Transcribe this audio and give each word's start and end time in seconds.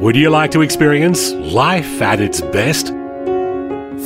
Would 0.00 0.14
you 0.14 0.28
like 0.28 0.50
to 0.50 0.60
experience 0.60 1.32
life 1.32 2.02
at 2.02 2.20
its 2.20 2.42
best? 2.42 2.88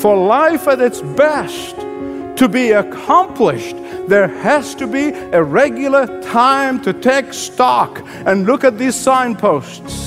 For 0.00 0.16
life 0.16 0.68
at 0.68 0.80
its 0.80 1.00
best 1.00 1.74
to 2.36 2.48
be 2.48 2.70
accomplished, 2.70 3.74
there 4.06 4.28
has 4.28 4.76
to 4.76 4.86
be 4.86 5.08
a 5.32 5.42
regular 5.42 6.06
time 6.22 6.80
to 6.82 6.92
take 6.92 7.32
stock 7.32 8.00
and 8.24 8.46
look 8.46 8.62
at 8.62 8.78
these 8.78 8.94
signposts 8.94 10.06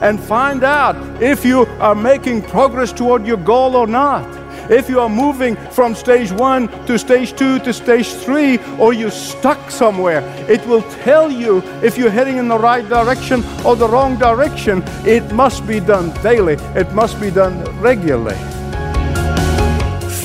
and 0.00 0.18
find 0.18 0.64
out 0.64 0.96
if 1.22 1.44
you 1.44 1.66
are 1.78 1.94
making 1.94 2.40
progress 2.40 2.90
toward 2.90 3.26
your 3.26 3.36
goal 3.36 3.76
or 3.76 3.86
not. 3.86 4.37
If 4.68 4.90
you 4.90 5.00
are 5.00 5.08
moving 5.08 5.56
from 5.70 5.94
stage 5.94 6.30
one 6.30 6.68
to 6.86 6.98
stage 6.98 7.34
two 7.36 7.58
to 7.60 7.72
stage 7.72 8.08
three, 8.08 8.58
or 8.78 8.92
you're 8.92 9.10
stuck 9.10 9.70
somewhere, 9.70 10.20
it 10.48 10.64
will 10.66 10.82
tell 11.02 11.30
you 11.30 11.62
if 11.82 11.96
you're 11.96 12.10
heading 12.10 12.36
in 12.36 12.48
the 12.48 12.58
right 12.58 12.86
direction 12.86 13.42
or 13.64 13.76
the 13.76 13.88
wrong 13.88 14.18
direction. 14.18 14.82
It 15.06 15.32
must 15.32 15.66
be 15.66 15.80
done 15.80 16.10
daily, 16.22 16.54
it 16.74 16.92
must 16.92 17.18
be 17.18 17.30
done 17.30 17.64
regularly. 17.80 18.36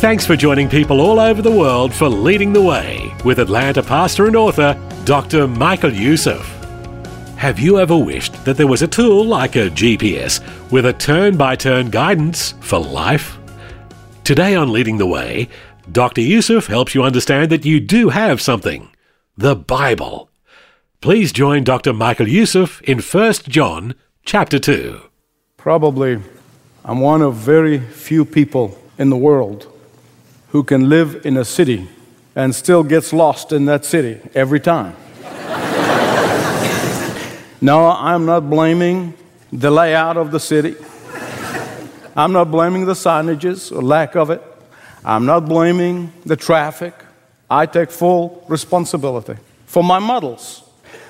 Thanks 0.03 0.25
for 0.25 0.35
joining 0.35 0.67
people 0.67 0.99
all 0.99 1.21
over 1.21 1.41
the 1.41 1.51
world 1.51 1.93
for 1.93 2.09
Leading 2.09 2.51
the 2.51 2.61
Way 2.61 3.13
with 3.23 3.39
Atlanta 3.39 3.81
pastor 3.81 4.25
and 4.27 4.35
author 4.35 4.77
Dr. 5.05 5.47
Michael 5.47 5.93
Youssef. 5.93 6.45
Have 7.37 7.59
you 7.59 7.79
ever 7.79 7.97
wished 7.97 8.43
that 8.43 8.57
there 8.57 8.67
was 8.67 8.81
a 8.81 8.87
tool 8.87 9.25
like 9.25 9.55
a 9.55 9.69
GPS 9.69 10.41
with 10.69 10.85
a 10.85 10.93
turn 10.93 11.37
by 11.37 11.55
turn 11.55 11.89
guidance 11.89 12.53
for 12.59 12.79
life? 12.79 13.37
Today 14.23 14.55
on 14.55 14.71
Leading 14.71 14.99
the 14.99 15.05
Way, 15.05 15.49
Dr. 15.91 16.21
Youssef 16.21 16.67
helps 16.67 16.95
you 16.95 17.03
understand 17.03 17.51
that 17.51 17.65
you 17.65 17.81
do 17.81 18.07
have 18.07 18.39
something 18.39 18.89
the 19.35 19.53
Bible. 19.53 20.29
Please 21.01 21.33
join 21.33 21.65
Dr. 21.65 21.91
Michael 21.91 22.29
Youssef 22.29 22.81
in 22.83 22.99
1 22.99 23.33
John 23.49 23.95
chapter 24.23 24.59
2. 24.59 25.01
Probably 25.57 26.21
I'm 26.85 27.01
one 27.01 27.21
of 27.21 27.35
very 27.35 27.79
few 27.79 28.23
people 28.23 28.79
in 28.97 29.09
the 29.09 29.17
world 29.17 29.69
who 30.51 30.63
can 30.63 30.87
live 30.87 31.25
in 31.25 31.35
a 31.35 31.43
city 31.43 31.89
and 32.33 32.55
still 32.55 32.83
gets 32.83 33.11
lost 33.11 33.51
in 33.51 33.65
that 33.65 33.83
city 33.83 34.21
every 34.33 34.61
time. 34.61 34.95
no, 37.59 37.89
I'm 37.89 38.25
not 38.25 38.49
blaming 38.49 39.15
the 39.51 39.69
layout 39.69 40.15
of 40.15 40.31
the 40.31 40.39
city. 40.39 40.77
I'm 42.15 42.31
not 42.31 42.51
blaming 42.51 42.85
the 42.85 42.93
signages 42.93 43.75
or 43.75 43.81
lack 43.81 44.15
of 44.15 44.29
it. 44.29 44.41
I'm 45.03 45.25
not 45.25 45.47
blaming 45.47 46.13
the 46.25 46.35
traffic. 46.35 46.93
I 47.49 47.65
take 47.65 47.91
full 47.91 48.45
responsibility 48.47 49.35
for 49.65 49.83
my 49.83 49.99
muddles. 49.99 50.63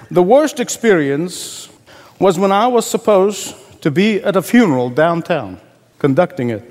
The 0.09 0.23
worst 0.23 0.59
experience 0.59 1.69
was 2.19 2.39
when 2.39 2.51
I 2.51 2.67
was 2.67 2.85
supposed 2.85 3.55
to 3.81 3.91
be 3.91 4.21
at 4.23 4.35
a 4.35 4.41
funeral 4.41 4.89
downtown, 4.89 5.59
conducting 5.99 6.49
it. 6.49 6.63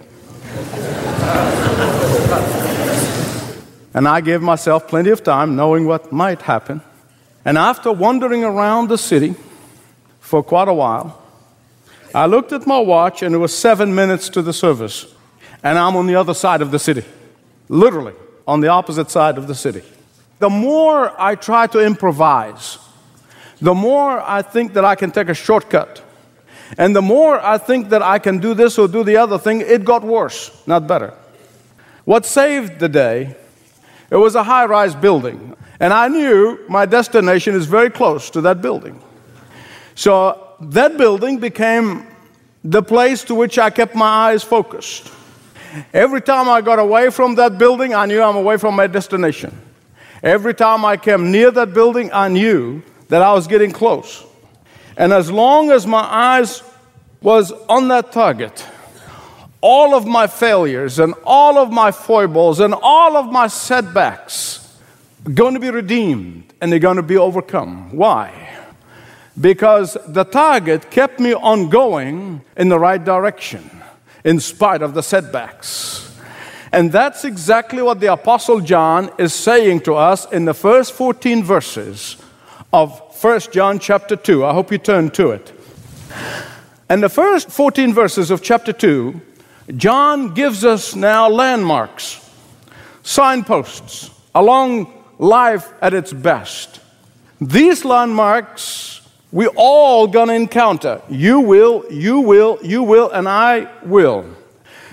and 3.95 4.09
I 4.09 4.21
gave 4.21 4.41
myself 4.41 4.89
plenty 4.89 5.11
of 5.11 5.23
time 5.23 5.57
knowing 5.57 5.87
what 5.87 6.11
might 6.11 6.43
happen. 6.43 6.81
And 7.45 7.59
after 7.59 7.93
wandering 7.93 8.45
around 8.45 8.89
the 8.89 8.99
city 8.99 9.35
for 10.21 10.43
quite 10.43 10.69
a 10.69 10.75
while, 10.75 11.22
I 12.15 12.27
looked 12.27 12.53
at 12.53 12.67
my 12.67 12.79
watch 12.79 13.23
and 13.23 13.35
it 13.35 13.39
was 13.39 13.57
seven 13.57 13.95
minutes 13.95 14.29
to 14.31 14.43
the 14.43 14.53
service. 14.53 15.07
And 15.63 15.79
I'm 15.79 15.97
on 15.97 16.07
the 16.07 16.17
other 16.17 16.35
side 16.35 16.61
of 16.61 16.71
the 16.71 16.79
city, 16.79 17.05
literally 17.69 18.15
on 18.47 18.61
the 18.61 18.69
opposite 18.69 19.11
side 19.11 19.39
of 19.39 19.47
the 19.47 19.55
city. 19.55 19.83
The 20.41 20.51
more 20.51 21.15
I 21.21 21.37
try 21.37 21.67
to 21.69 21.79
improvise, 21.79 22.79
the 23.61 23.75
more 23.75 24.21
I 24.21 24.43
think 24.43 24.73
that 24.75 24.85
I 24.85 24.97
can 24.97 25.13
take 25.13 25.29
a 25.29 25.35
shortcut. 25.35 26.03
And 26.77 26.97
the 26.97 27.03
more 27.03 27.39
I 27.41 27.59
think 27.59 27.91
that 27.91 28.03
I 28.03 28.19
can 28.19 28.39
do 28.39 28.55
this 28.55 28.79
or 28.79 28.89
do 28.89 29.05
the 29.05 29.17
other 29.17 29.39
thing, 29.39 29.61
it 29.61 29.85
got 29.85 30.03
worse, 30.03 30.51
not 30.67 30.87
better. 30.87 31.15
What 32.05 32.27
saved 32.27 32.81
the 32.81 32.89
day, 32.89 33.37
it 34.11 34.17
was 34.17 34.35
a 34.35 34.43
high 34.43 34.65
rise 34.65 34.95
building. 34.95 35.57
And 35.79 35.93
I 35.93 36.09
knew 36.09 36.59
my 36.69 36.87
destination 36.87 37.55
is 37.55 37.67
very 37.67 37.91
close 37.91 38.31
to 38.31 38.41
that 38.43 38.61
building. 38.61 39.01
So 39.95 40.52
that 40.71 40.97
building 40.97 41.39
became 41.39 42.07
the 42.65 42.83
place 42.83 43.25
to 43.25 43.35
which 43.35 43.59
I 43.59 43.71
kept 43.71 43.95
my 43.95 44.31
eyes 44.31 44.43
focused. 44.43 45.11
Every 45.93 46.21
time 46.21 46.49
I 46.49 46.61
got 46.61 46.79
away 46.79 47.11
from 47.11 47.35
that 47.37 47.59
building, 47.59 47.95
I 47.95 48.07
knew 48.07 48.23
I'm 48.23 48.37
away 48.37 48.57
from 48.59 48.77
my 48.77 48.87
destination. 48.87 49.59
Every 50.23 50.55
time 50.55 50.85
I 50.85 50.97
came 50.97 51.33
near 51.33 51.51
that 51.51 51.75
building, 51.75 52.11
I 52.13 52.29
knew 52.29 52.83
that 53.09 53.23
I 53.23 53.33
was 53.33 53.47
getting 53.47 53.73
close. 53.73 54.25
And 54.97 55.13
as 55.13 55.31
long 55.31 55.71
as 55.71 55.87
my 55.87 56.03
eyes 56.03 56.63
was 57.21 57.53
on 57.69 57.89
that 57.89 58.13
target, 58.13 58.65
all 59.61 59.95
of 59.95 60.07
my 60.07 60.27
failures 60.27 60.99
and 60.99 61.15
all 61.25 61.59
of 61.59 61.73
my 61.73 61.91
foibles 61.91 62.61
and 62.61 62.75
all 62.75 63.17
of 63.17 63.33
my 63.33 63.47
setbacks 63.47 64.77
are 65.27 65.31
going 65.31 65.55
to 65.55 65.61
be 65.61 65.71
redeemed 65.71 66.53
and 66.61 66.71
they're 66.71 66.79
going 66.79 66.97
to 66.97 67.03
be 67.03 67.17
overcome. 67.17 67.97
Why? 67.97 68.42
Because 69.41 69.97
the 70.07 70.25
target 70.25 70.91
kept 70.91 71.21
me 71.21 71.33
on 71.33 71.69
going 71.69 72.43
in 72.57 72.69
the 72.69 72.79
right 72.79 73.03
direction 73.03 73.71
in 74.25 74.41
spite 74.41 74.83
of 74.83 74.95
the 74.95 75.03
setbacks. 75.03 76.11
And 76.73 76.91
that's 76.91 77.25
exactly 77.25 77.83
what 77.83 78.01
the 78.01 78.13
Apostle 78.13 78.61
John 78.61 79.11
is 79.19 79.35
saying 79.35 79.81
to 79.81 79.95
us 79.95 80.31
in 80.33 80.47
the 80.47 80.55
first 80.55 80.93
14 80.93 81.45
verses 81.45 82.17
of 82.73 82.99
1 83.23 83.41
John 83.53 83.79
chapter 83.79 84.17
2. 84.17 84.45
I 84.45 84.55
hope 84.55 84.73
you 84.73 84.79
turn 84.79 85.11
to 85.11 85.31
it. 85.31 85.53
And 86.89 87.03
the 87.03 87.11
first 87.11 87.51
14 87.51 87.93
verses 87.93 88.31
of 88.31 88.43
chapter 88.43 88.73
2, 88.73 89.21
John 89.77 90.35
gives 90.35 90.65
us 90.65 90.95
now 90.95 91.29
landmarks, 91.29 92.21
signposts 93.03 94.11
along 94.35 94.93
life 95.19 95.73
at 95.83 95.95
its 95.95 96.13
best. 96.13 96.81
These 97.41 97.85
landmarks 97.85 99.02
we 99.33 99.47
all 99.49 100.07
gonna 100.07 100.35
encounter. 100.35 101.01
You 101.09 101.41
will, 101.41 101.85
you 101.91 102.21
will, 102.21 102.59
you 102.63 102.83
will, 102.83 103.11
and 103.11 103.27
I 103.27 103.69
will. 103.83 104.27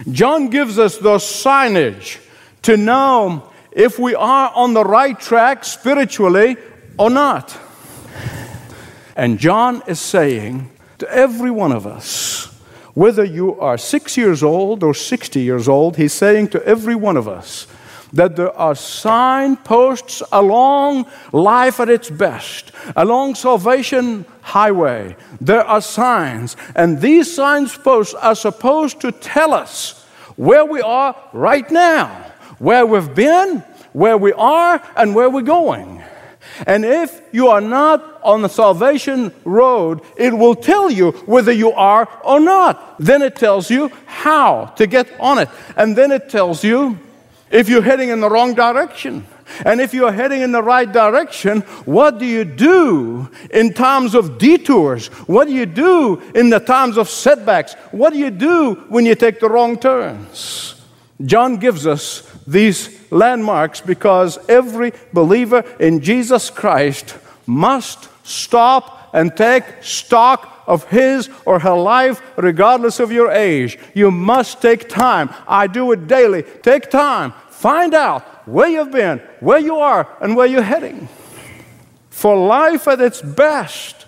John 0.10 0.50
gives 0.50 0.80
us 0.80 0.98
the 0.98 1.16
signage 1.16 2.20
to 2.62 2.78
know 2.78 3.52
if 3.72 4.00
we 4.00 4.16
are 4.16 4.52
on 4.56 4.74
the 4.74 4.84
right 4.84 5.20
track 5.20 5.66
spiritually 5.66 6.56
or 6.98 7.10
not. 7.10 7.58
And 9.16 9.38
John 9.38 9.84
is 9.86 10.00
saying 10.00 10.72
to 11.00 11.12
every 11.14 11.52
one 11.52 11.74
of 11.74 11.86
us, 11.86 12.46
whether 12.94 13.24
you 13.24 13.60
are 13.60 13.78
six 13.78 14.16
years 14.18 14.42
old 14.42 14.84
or 14.84 14.94
60 14.94 15.42
years 15.42 15.68
old, 15.68 15.98
he's 15.98 16.14
saying 16.14 16.48
to 16.50 16.66
every 16.66 16.96
one 16.96 17.18
of 17.18 17.28
us, 17.28 17.68
that 18.14 18.36
there 18.36 18.56
are 18.56 18.76
signposts 18.76 20.24
along 20.32 21.06
life 21.32 21.80
at 21.80 21.90
its 21.90 22.10
best, 22.10 22.72
along 22.96 23.36
salvation 23.36 24.26
highway. 24.42 25.16
There 25.40 25.64
are 25.64 25.82
signs, 25.82 26.56
and 26.76 27.02
these 27.02 27.34
signposts 27.34 28.14
are 28.16 28.36
supposed 28.36 29.02
to 29.02 29.12
tell 29.12 29.54
us 29.54 30.06
where 30.36 30.66
we 30.66 30.82
are 30.82 31.16
right 31.34 31.70
now, 31.70 32.08
where 32.60 32.86
we've 32.86 33.14
been, 33.14 33.64
where 33.94 34.18
we 34.18 34.34
are, 34.34 34.82
and 34.96 35.14
where 35.14 35.30
we're 35.30 35.42
going. 35.42 36.04
And 36.66 36.84
if 36.84 37.22
you 37.32 37.48
are 37.50 37.62
not 37.62 38.22
on 38.24 38.42
the 38.42 38.50
salvation 38.50 39.34
road, 39.46 40.02
it 40.18 40.34
will 40.34 40.56
tell 40.56 40.90
you 40.90 41.12
whether 41.26 41.52
you 41.52 41.72
are 41.72 42.08
or 42.24 42.40
not. 42.40 42.96
Then 43.00 43.22
it 43.22 43.36
tells 43.36 43.70
you 43.70 43.92
how 44.06 44.66
to 44.78 44.88
get 44.88 45.08
on 45.20 45.38
it. 45.40 45.50
And 45.78 45.96
then 45.96 46.12
it 46.12 46.30
tells 46.30 46.64
you 46.64 46.98
if 47.52 47.70
you're 47.70 47.82
heading 47.82 48.10
in 48.10 48.20
the 48.20 48.30
wrong 48.30 48.54
direction. 48.54 49.26
And 49.66 49.82
if 49.82 49.94
you're 49.94 50.12
heading 50.12 50.42
in 50.42 50.52
the 50.52 50.62
right 50.62 50.92
direction, 50.92 51.62
what 51.86 52.20
do 52.20 52.26
you 52.26 52.46
do 52.46 53.30
in 53.52 53.74
times 53.74 54.14
of 54.14 54.38
detours? 54.38 55.08
What 55.28 55.48
do 55.48 55.54
you 55.54 55.66
do 55.66 56.22
in 56.36 56.50
the 56.50 56.60
times 56.60 56.98
of 56.98 57.10
setbacks? 57.10 57.74
What 57.92 58.14
do 58.14 58.20
you 58.20 58.30
do 58.30 58.76
when 58.90 59.06
you 59.06 59.16
take 59.16 59.40
the 59.40 59.50
wrong 59.50 59.78
turns? 59.80 60.76
John 61.26 61.58
gives 61.58 61.86
us 61.86 62.32
these 62.48 63.12
landmarks 63.12 63.82
because 63.82 64.38
every 64.48 64.94
believer 65.12 65.66
in 65.80 66.00
Jesus 66.00 66.50
Christ 66.50 67.18
must 67.46 68.08
stop 68.26 69.10
and 69.14 69.36
take 69.36 69.64
stock 69.82 70.59
of 70.70 70.86
his 70.86 71.30
or 71.46 71.60
her 71.60 71.76
life, 71.76 72.22
regardless 72.38 73.02
of 73.02 73.12
your 73.12 73.32
age. 73.32 73.78
You 73.94 74.12
must 74.12 74.62
take 74.62 74.88
time. 74.88 75.30
I 75.48 75.68
do 75.68 75.92
it 75.92 76.08
daily. 76.08 76.44
Take 76.44 76.90
time. 76.90 77.34
Find 77.50 77.94
out 77.94 78.48
where 78.48 78.70
you've 78.70 78.92
been, 78.92 79.20
where 79.42 79.60
you 79.60 79.76
are, 79.76 80.08
and 80.22 80.38
where 80.38 80.48
you're 80.48 80.62
heading. 80.62 81.10
For 82.10 82.38
life 82.38 82.88
at 82.88 83.02
its 83.02 83.22
best, 83.22 84.06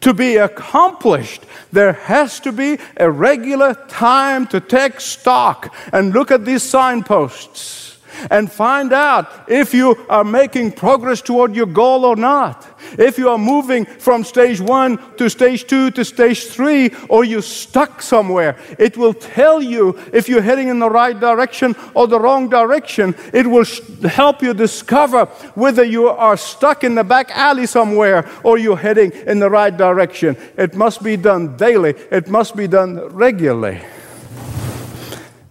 to 0.00 0.12
be 0.12 0.36
accomplished, 0.36 1.44
there 1.72 1.94
has 1.94 2.38
to 2.40 2.52
be 2.52 2.78
a 2.96 3.10
regular 3.10 3.74
time 3.88 4.46
to 4.48 4.60
take 4.60 5.00
stock 5.00 5.74
and 5.92 6.12
look 6.12 6.30
at 6.30 6.44
these 6.44 6.62
signposts 6.62 7.98
and 8.30 8.52
find 8.52 8.92
out 8.92 9.48
if 9.48 9.74
you 9.74 10.04
are 10.08 10.24
making 10.24 10.72
progress 10.72 11.22
toward 11.22 11.56
your 11.56 11.66
goal 11.66 12.04
or 12.04 12.16
not. 12.16 12.63
If 12.98 13.18
you 13.18 13.28
are 13.28 13.38
moving 13.38 13.84
from 13.84 14.24
stage 14.24 14.60
one 14.60 14.98
to 15.16 15.28
stage 15.28 15.66
two 15.66 15.90
to 15.92 16.04
stage 16.04 16.44
three, 16.46 16.90
or 17.08 17.24
you're 17.24 17.42
stuck 17.42 18.02
somewhere, 18.02 18.56
it 18.78 18.96
will 18.96 19.14
tell 19.14 19.62
you 19.62 19.98
if 20.12 20.28
you're 20.28 20.42
heading 20.42 20.68
in 20.68 20.78
the 20.78 20.90
right 20.90 21.18
direction 21.18 21.74
or 21.94 22.06
the 22.06 22.20
wrong 22.20 22.48
direction. 22.48 23.14
It 23.32 23.46
will 23.46 23.64
sh- 23.64 23.80
help 24.04 24.42
you 24.42 24.54
discover 24.54 25.26
whether 25.54 25.84
you 25.84 26.08
are 26.08 26.36
stuck 26.36 26.84
in 26.84 26.94
the 26.94 27.04
back 27.04 27.30
alley 27.30 27.66
somewhere 27.66 28.28
or 28.42 28.58
you're 28.58 28.76
heading 28.76 29.12
in 29.26 29.38
the 29.38 29.50
right 29.50 29.76
direction. 29.76 30.36
It 30.56 30.74
must 30.74 31.02
be 31.02 31.16
done 31.16 31.56
daily, 31.56 31.90
it 32.10 32.28
must 32.28 32.56
be 32.56 32.66
done 32.66 32.98
regularly. 33.08 33.80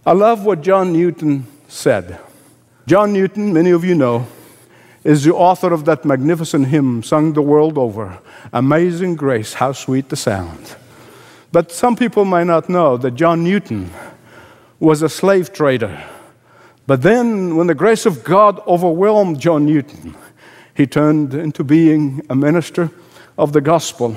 I 0.06 0.12
love 0.12 0.44
what 0.44 0.60
John 0.60 0.92
Newton 0.92 1.46
said. 1.68 2.20
John 2.86 3.14
Newton, 3.14 3.54
many 3.54 3.70
of 3.70 3.84
you 3.84 3.94
know, 3.94 4.26
is 5.04 5.22
the 5.22 5.34
author 5.34 5.72
of 5.72 5.84
that 5.84 6.04
magnificent 6.04 6.68
hymn 6.68 7.02
sung 7.02 7.34
the 7.34 7.42
world 7.42 7.76
over 7.78 8.18
Amazing 8.52 9.16
Grace, 9.16 9.54
how 9.54 9.72
sweet 9.72 10.08
the 10.08 10.16
sound. 10.16 10.76
But 11.52 11.70
some 11.70 11.94
people 11.94 12.24
may 12.24 12.42
not 12.42 12.68
know 12.68 12.96
that 12.96 13.12
John 13.12 13.44
Newton 13.44 13.90
was 14.80 15.02
a 15.02 15.08
slave 15.08 15.52
trader. 15.52 16.02
But 16.86 17.02
then, 17.02 17.56
when 17.56 17.68
the 17.68 17.74
grace 17.74 18.06
of 18.06 18.24
God 18.24 18.60
overwhelmed 18.66 19.40
John 19.40 19.64
Newton, 19.64 20.14
he 20.74 20.86
turned 20.86 21.32
into 21.32 21.62
being 21.62 22.20
a 22.28 22.34
minister 22.34 22.90
of 23.38 23.52
the 23.52 23.60
gospel 23.60 24.16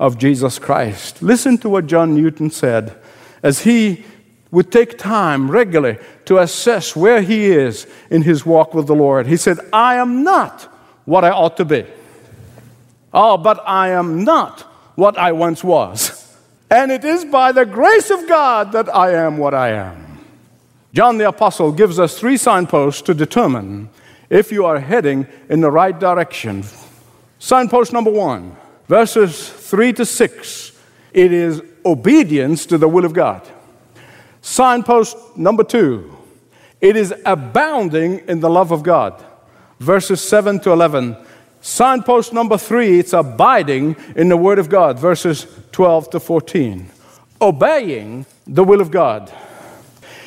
of 0.00 0.18
Jesus 0.18 0.58
Christ. 0.58 1.22
Listen 1.22 1.56
to 1.58 1.68
what 1.68 1.86
John 1.86 2.14
Newton 2.14 2.50
said 2.50 2.94
as 3.42 3.60
he 3.60 4.04
would 4.52 4.70
take 4.70 4.96
time 4.98 5.50
regularly 5.50 5.98
to 6.26 6.38
assess 6.38 6.94
where 6.94 7.22
he 7.22 7.46
is 7.46 7.88
in 8.10 8.22
his 8.22 8.46
walk 8.46 8.74
with 8.74 8.86
the 8.86 8.94
Lord. 8.94 9.26
He 9.26 9.36
said, 9.36 9.58
I 9.72 9.96
am 9.96 10.22
not 10.22 10.62
what 11.04 11.24
I 11.24 11.30
ought 11.30 11.56
to 11.56 11.64
be. 11.64 11.84
Oh, 13.12 13.36
but 13.36 13.60
I 13.66 13.88
am 13.88 14.22
not 14.22 14.60
what 14.94 15.18
I 15.18 15.32
once 15.32 15.64
was. 15.64 16.36
And 16.70 16.92
it 16.92 17.04
is 17.04 17.24
by 17.24 17.52
the 17.52 17.66
grace 17.66 18.10
of 18.10 18.28
God 18.28 18.72
that 18.72 18.94
I 18.94 19.14
am 19.14 19.38
what 19.38 19.54
I 19.54 19.70
am. 19.72 20.20
John 20.94 21.18
the 21.18 21.28
Apostle 21.28 21.72
gives 21.72 21.98
us 21.98 22.18
three 22.18 22.36
signposts 22.36 23.02
to 23.02 23.14
determine 23.14 23.88
if 24.30 24.52
you 24.52 24.64
are 24.64 24.78
heading 24.78 25.26
in 25.48 25.60
the 25.60 25.70
right 25.70 25.98
direction. 25.98 26.64
Signpost 27.38 27.92
number 27.92 28.10
one, 28.10 28.56
verses 28.86 29.48
three 29.48 29.92
to 29.94 30.04
six, 30.04 30.72
it 31.12 31.32
is 31.32 31.62
obedience 31.84 32.64
to 32.66 32.78
the 32.78 32.88
will 32.88 33.04
of 33.04 33.12
God. 33.12 33.46
Signpost 34.42 35.16
number 35.36 35.62
two, 35.62 36.14
it 36.80 36.96
is 36.96 37.14
abounding 37.24 38.18
in 38.28 38.40
the 38.40 38.50
love 38.50 38.72
of 38.72 38.82
God. 38.82 39.24
Verses 39.78 40.20
7 40.20 40.58
to 40.60 40.72
11. 40.72 41.16
Signpost 41.60 42.32
number 42.32 42.58
three, 42.58 42.98
it's 42.98 43.12
abiding 43.12 43.94
in 44.16 44.28
the 44.28 44.36
Word 44.36 44.58
of 44.58 44.68
God. 44.68 44.98
Verses 44.98 45.46
12 45.70 46.10
to 46.10 46.20
14. 46.20 46.90
Obeying 47.40 48.26
the 48.44 48.64
will 48.64 48.80
of 48.80 48.90
God. 48.90 49.32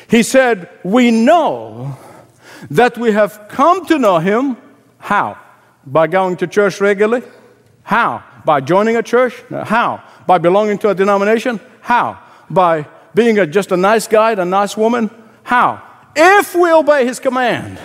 He 0.08 0.22
said, 0.22 0.70
We 0.82 1.10
know 1.10 1.98
that 2.70 2.96
we 2.96 3.12
have 3.12 3.48
come 3.48 3.84
to 3.86 3.98
know 3.98 4.18
Him. 4.18 4.56
How? 4.98 5.38
By 5.84 6.06
going 6.06 6.36
to 6.38 6.46
church 6.46 6.80
regularly? 6.80 7.26
How? 7.82 8.24
By 8.46 8.62
joining 8.62 8.96
a 8.96 9.02
church? 9.02 9.34
How? 9.50 10.02
By 10.26 10.38
belonging 10.38 10.78
to 10.78 10.88
a 10.88 10.94
denomination? 10.94 11.60
How? 11.82 12.18
By 12.48 12.86
being 13.16 13.38
a, 13.38 13.46
just 13.46 13.72
a 13.72 13.76
nice 13.76 14.06
guy 14.06 14.32
and 14.32 14.40
a 14.40 14.44
nice 14.44 14.76
woman? 14.76 15.10
How? 15.42 15.82
If 16.14 16.54
we 16.54 16.70
obey 16.70 17.06
his 17.06 17.18
command. 17.18 17.78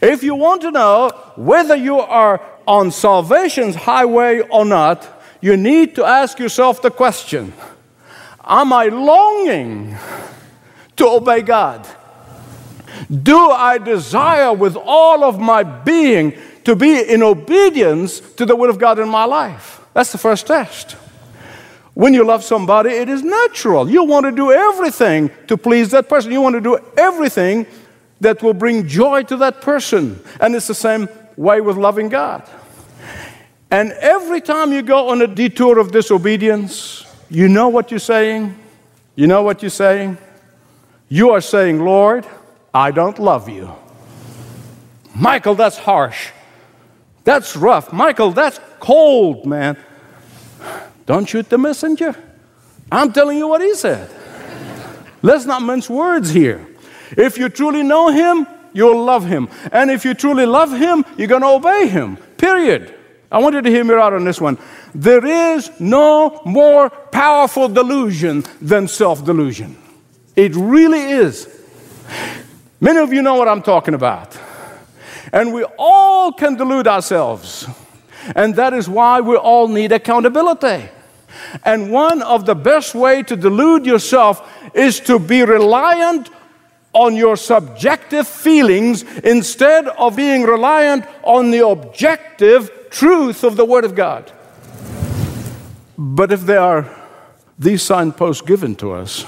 If 0.00 0.22
you 0.22 0.34
want 0.34 0.62
to 0.62 0.70
know 0.70 1.10
whether 1.36 1.76
you 1.76 1.98
are 1.98 2.40
on 2.66 2.90
salvation's 2.90 3.74
highway 3.74 4.40
or 4.40 4.64
not, 4.64 5.06
you 5.40 5.56
need 5.56 5.94
to 5.96 6.04
ask 6.04 6.38
yourself 6.38 6.80
the 6.80 6.90
question 6.90 7.52
Am 8.44 8.72
I 8.72 8.86
longing 8.86 9.96
to 10.96 11.08
obey 11.08 11.42
God? 11.42 11.86
Do 13.10 13.50
I 13.50 13.78
desire 13.78 14.52
with 14.52 14.76
all 14.76 15.22
of 15.24 15.38
my 15.38 15.62
being 15.62 16.38
to 16.64 16.74
be 16.74 17.00
in 17.00 17.22
obedience 17.22 18.20
to 18.20 18.46
the 18.46 18.56
will 18.56 18.70
of 18.70 18.78
God 18.78 18.98
in 18.98 19.08
my 19.08 19.24
life? 19.24 19.80
That's 19.92 20.12
the 20.12 20.18
first 20.18 20.46
test. 20.46 20.96
When 21.96 22.12
you 22.12 22.26
love 22.26 22.44
somebody, 22.44 22.90
it 22.90 23.08
is 23.08 23.22
natural. 23.22 23.88
You 23.88 24.04
want 24.04 24.26
to 24.26 24.30
do 24.30 24.52
everything 24.52 25.30
to 25.46 25.56
please 25.56 25.92
that 25.92 26.10
person. 26.10 26.30
You 26.30 26.42
want 26.42 26.52
to 26.52 26.60
do 26.60 26.78
everything 26.94 27.64
that 28.20 28.42
will 28.42 28.52
bring 28.52 28.86
joy 28.86 29.22
to 29.22 29.36
that 29.38 29.62
person. 29.62 30.20
And 30.38 30.54
it's 30.54 30.66
the 30.66 30.74
same 30.74 31.08
way 31.38 31.62
with 31.62 31.78
loving 31.78 32.10
God. 32.10 32.46
And 33.70 33.92
every 33.92 34.42
time 34.42 34.74
you 34.74 34.82
go 34.82 35.08
on 35.08 35.22
a 35.22 35.26
detour 35.26 35.78
of 35.78 35.90
disobedience, 35.90 37.06
you 37.30 37.48
know 37.48 37.70
what 37.70 37.90
you're 37.90 37.98
saying? 37.98 38.54
You 39.14 39.26
know 39.26 39.42
what 39.42 39.62
you're 39.62 39.70
saying? 39.70 40.18
You 41.08 41.30
are 41.30 41.40
saying, 41.40 41.82
Lord, 41.82 42.26
I 42.74 42.90
don't 42.90 43.18
love 43.18 43.48
you. 43.48 43.74
Michael, 45.14 45.54
that's 45.54 45.78
harsh. 45.78 46.28
That's 47.24 47.56
rough. 47.56 47.90
Michael, 47.90 48.32
that's 48.32 48.60
cold, 48.80 49.46
man. 49.46 49.78
Don't 51.06 51.28
shoot 51.28 51.48
the 51.48 51.58
messenger. 51.58 52.14
I'm 52.90 53.12
telling 53.12 53.38
you 53.38 53.48
what 53.48 53.60
he 53.60 53.74
said. 53.74 54.10
Let's 55.22 55.44
not 55.44 55.62
mince 55.62 55.88
words 55.88 56.30
here. 56.30 56.66
If 57.16 57.38
you 57.38 57.48
truly 57.48 57.82
know 57.82 58.08
him, 58.08 58.46
you'll 58.72 59.02
love 59.04 59.24
him. 59.24 59.48
And 59.72 59.90
if 59.90 60.04
you 60.04 60.14
truly 60.14 60.46
love 60.46 60.72
him, 60.72 61.04
you're 61.16 61.28
going 61.28 61.42
to 61.42 61.48
obey 61.48 61.86
him. 61.88 62.16
Period. 62.36 62.92
I 63.30 63.38
want 63.38 63.54
you 63.54 63.62
to 63.62 63.70
hear 63.70 63.84
me 63.84 63.94
out 63.94 64.12
on 64.12 64.24
this 64.24 64.40
one. 64.40 64.58
There 64.94 65.24
is 65.24 65.70
no 65.80 66.42
more 66.44 66.90
powerful 66.90 67.68
delusion 67.68 68.44
than 68.60 68.86
self 68.88 69.24
delusion. 69.24 69.76
It 70.36 70.54
really 70.54 71.00
is. 71.00 71.48
Many 72.80 72.98
of 72.98 73.12
you 73.12 73.22
know 73.22 73.34
what 73.34 73.48
I'm 73.48 73.62
talking 73.62 73.94
about. 73.94 74.38
And 75.32 75.52
we 75.52 75.64
all 75.78 76.32
can 76.32 76.56
delude 76.56 76.86
ourselves. 76.86 77.66
And 78.34 78.54
that 78.56 78.74
is 78.74 78.88
why 78.88 79.20
we 79.20 79.36
all 79.36 79.66
need 79.68 79.92
accountability. 79.92 80.88
And 81.64 81.90
one 81.90 82.22
of 82.22 82.46
the 82.46 82.54
best 82.54 82.94
way 82.94 83.22
to 83.24 83.36
delude 83.36 83.86
yourself 83.86 84.48
is 84.74 85.00
to 85.00 85.18
be 85.18 85.42
reliant 85.42 86.30
on 86.92 87.14
your 87.14 87.36
subjective 87.36 88.26
feelings 88.26 89.02
instead 89.18 89.86
of 89.86 90.16
being 90.16 90.44
reliant 90.44 91.04
on 91.22 91.50
the 91.50 91.66
objective 91.66 92.88
truth 92.90 93.44
of 93.44 93.56
the 93.56 93.64
Word 93.64 93.84
of 93.84 93.94
God. 93.94 94.32
But 95.98 96.32
if 96.32 96.42
there 96.42 96.60
are 96.60 96.90
these 97.58 97.82
signposts 97.82 98.42
given 98.42 98.76
to 98.76 98.92
us 98.92 99.24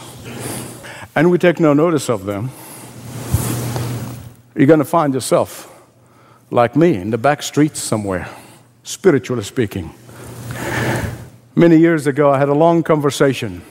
and 1.15 1.31
we 1.31 1.39
take 1.39 1.61
no 1.61 1.75
notice 1.75 2.09
of 2.09 2.25
them, 2.25 2.51
you're 4.55 4.67
going 4.67 4.79
to 4.79 4.85
find 4.85 5.15
yourself 5.15 5.67
like 6.51 6.75
me 6.75 6.95
in 6.95 7.11
the 7.11 7.19
back 7.19 7.43
streets 7.43 7.81
somewhere, 7.81 8.29
spiritually 8.83 9.45
speaking. 9.45 9.95
Many 11.59 11.79
years 11.79 12.07
ago, 12.07 12.31
I 12.31 12.39
had 12.39 12.49
a 12.49 12.55
long 12.55 12.85
conversation 12.85 13.63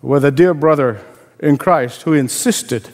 with 0.00 0.24
a 0.24 0.30
dear 0.30 0.54
brother 0.54 1.04
in 1.40 1.58
Christ 1.58 2.04
who 2.04 2.14
insisted 2.14 2.88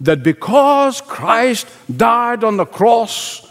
that 0.00 0.22
because 0.22 1.02
Christ 1.02 1.68
died 1.94 2.42
on 2.42 2.56
the 2.56 2.64
cross 2.64 3.46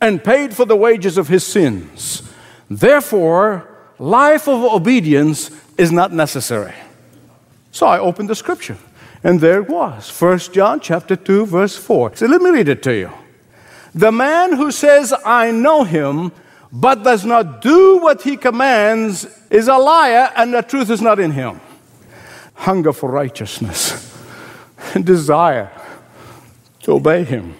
and 0.00 0.22
paid 0.22 0.54
for 0.54 0.64
the 0.64 0.76
wages 0.76 1.18
of 1.18 1.26
his 1.26 1.44
sins, 1.44 2.22
therefore, 2.70 3.68
life 3.98 4.46
of 4.46 4.62
obedience 4.62 5.50
is 5.76 5.90
not 5.90 6.12
necessary. 6.12 6.74
So 7.72 7.88
I 7.88 7.98
opened 7.98 8.28
the 8.30 8.36
scripture, 8.36 8.78
and 9.24 9.40
there 9.40 9.60
it 9.60 9.68
was, 9.68 10.08
1 10.10 10.38
John 10.52 10.78
chapter 10.78 11.16
2, 11.16 11.46
verse 11.46 11.76
4. 11.76 12.14
So 12.14 12.26
let 12.26 12.40
me 12.40 12.50
read 12.50 12.68
it 12.68 12.84
to 12.84 12.94
you. 12.94 13.10
The 13.96 14.12
man 14.12 14.52
who 14.52 14.70
says, 14.70 15.12
I 15.26 15.50
know 15.50 15.82
him, 15.82 16.30
but 16.76 17.04
does 17.04 17.24
not 17.24 17.62
do 17.62 17.98
what 17.98 18.22
he 18.22 18.36
commands 18.36 19.26
is 19.48 19.68
a 19.68 19.76
liar 19.78 20.32
and 20.34 20.52
the 20.52 20.60
truth 20.60 20.90
is 20.90 21.00
not 21.00 21.20
in 21.20 21.30
him. 21.30 21.60
Hunger 22.54 22.92
for 22.92 23.08
righteousness 23.08 24.12
and 24.92 25.06
desire 25.06 25.70
to 26.80 26.92
obey 26.92 27.22
him, 27.22 27.54